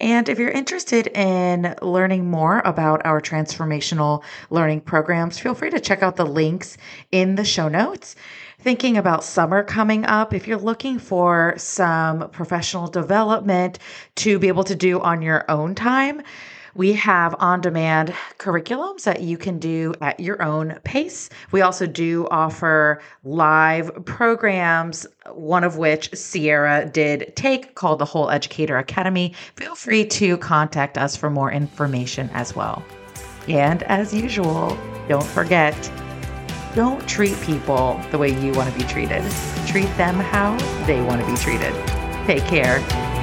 And 0.00 0.28
if 0.28 0.40
you're 0.40 0.50
interested 0.50 1.06
in 1.08 1.74
learning 1.80 2.28
more 2.28 2.60
about 2.64 3.06
our 3.06 3.20
transformational 3.20 4.24
learning 4.50 4.80
programs, 4.80 5.38
feel 5.38 5.54
free 5.54 5.70
to 5.70 5.78
check 5.78 6.02
out 6.02 6.16
the 6.16 6.26
links 6.26 6.76
in 7.12 7.36
the 7.36 7.44
show 7.44 7.68
notes. 7.68 8.16
Thinking 8.58 8.96
about 8.96 9.22
summer 9.22 9.62
coming 9.62 10.04
up, 10.04 10.34
if 10.34 10.48
you're 10.48 10.58
looking 10.58 10.98
for 10.98 11.54
some 11.58 12.28
professional 12.30 12.88
development 12.88 13.78
to 14.16 14.38
be 14.38 14.48
able 14.48 14.64
to 14.64 14.74
do 14.74 15.00
on 15.00 15.22
your 15.22 15.48
own 15.48 15.74
time, 15.74 16.22
we 16.74 16.92
have 16.94 17.34
on 17.38 17.60
demand 17.60 18.14
curriculums 18.38 19.04
that 19.04 19.22
you 19.22 19.38
can 19.38 19.58
do 19.58 19.94
at 20.00 20.18
your 20.20 20.42
own 20.42 20.78
pace. 20.84 21.30
We 21.52 21.60
also 21.60 21.86
do 21.86 22.26
offer 22.30 23.00
live 23.22 24.04
programs, 24.04 25.06
one 25.32 25.64
of 25.64 25.76
which 25.76 26.14
Sierra 26.14 26.86
did 26.86 27.32
take 27.36 27.74
called 27.74 27.98
the 27.98 28.04
Whole 28.04 28.30
Educator 28.30 28.78
Academy. 28.78 29.34
Feel 29.56 29.74
free 29.74 30.04
to 30.06 30.36
contact 30.38 30.98
us 30.98 31.16
for 31.16 31.30
more 31.30 31.52
information 31.52 32.28
as 32.32 32.56
well. 32.56 32.84
And 33.48 33.82
as 33.84 34.14
usual, 34.14 34.76
don't 35.08 35.26
forget 35.26 35.74
don't 36.74 37.08
treat 37.08 37.40
people 37.42 38.00
the 38.10 38.18
way 38.18 38.30
you 38.44 38.52
want 38.52 38.72
to 38.72 38.76
be 38.76 38.84
treated. 38.84 39.22
Treat 39.68 39.96
them 39.96 40.16
how 40.16 40.56
they 40.86 41.00
want 41.02 41.20
to 41.20 41.26
be 41.30 41.36
treated. 41.36 41.72
Take 42.26 42.44
care. 42.46 43.13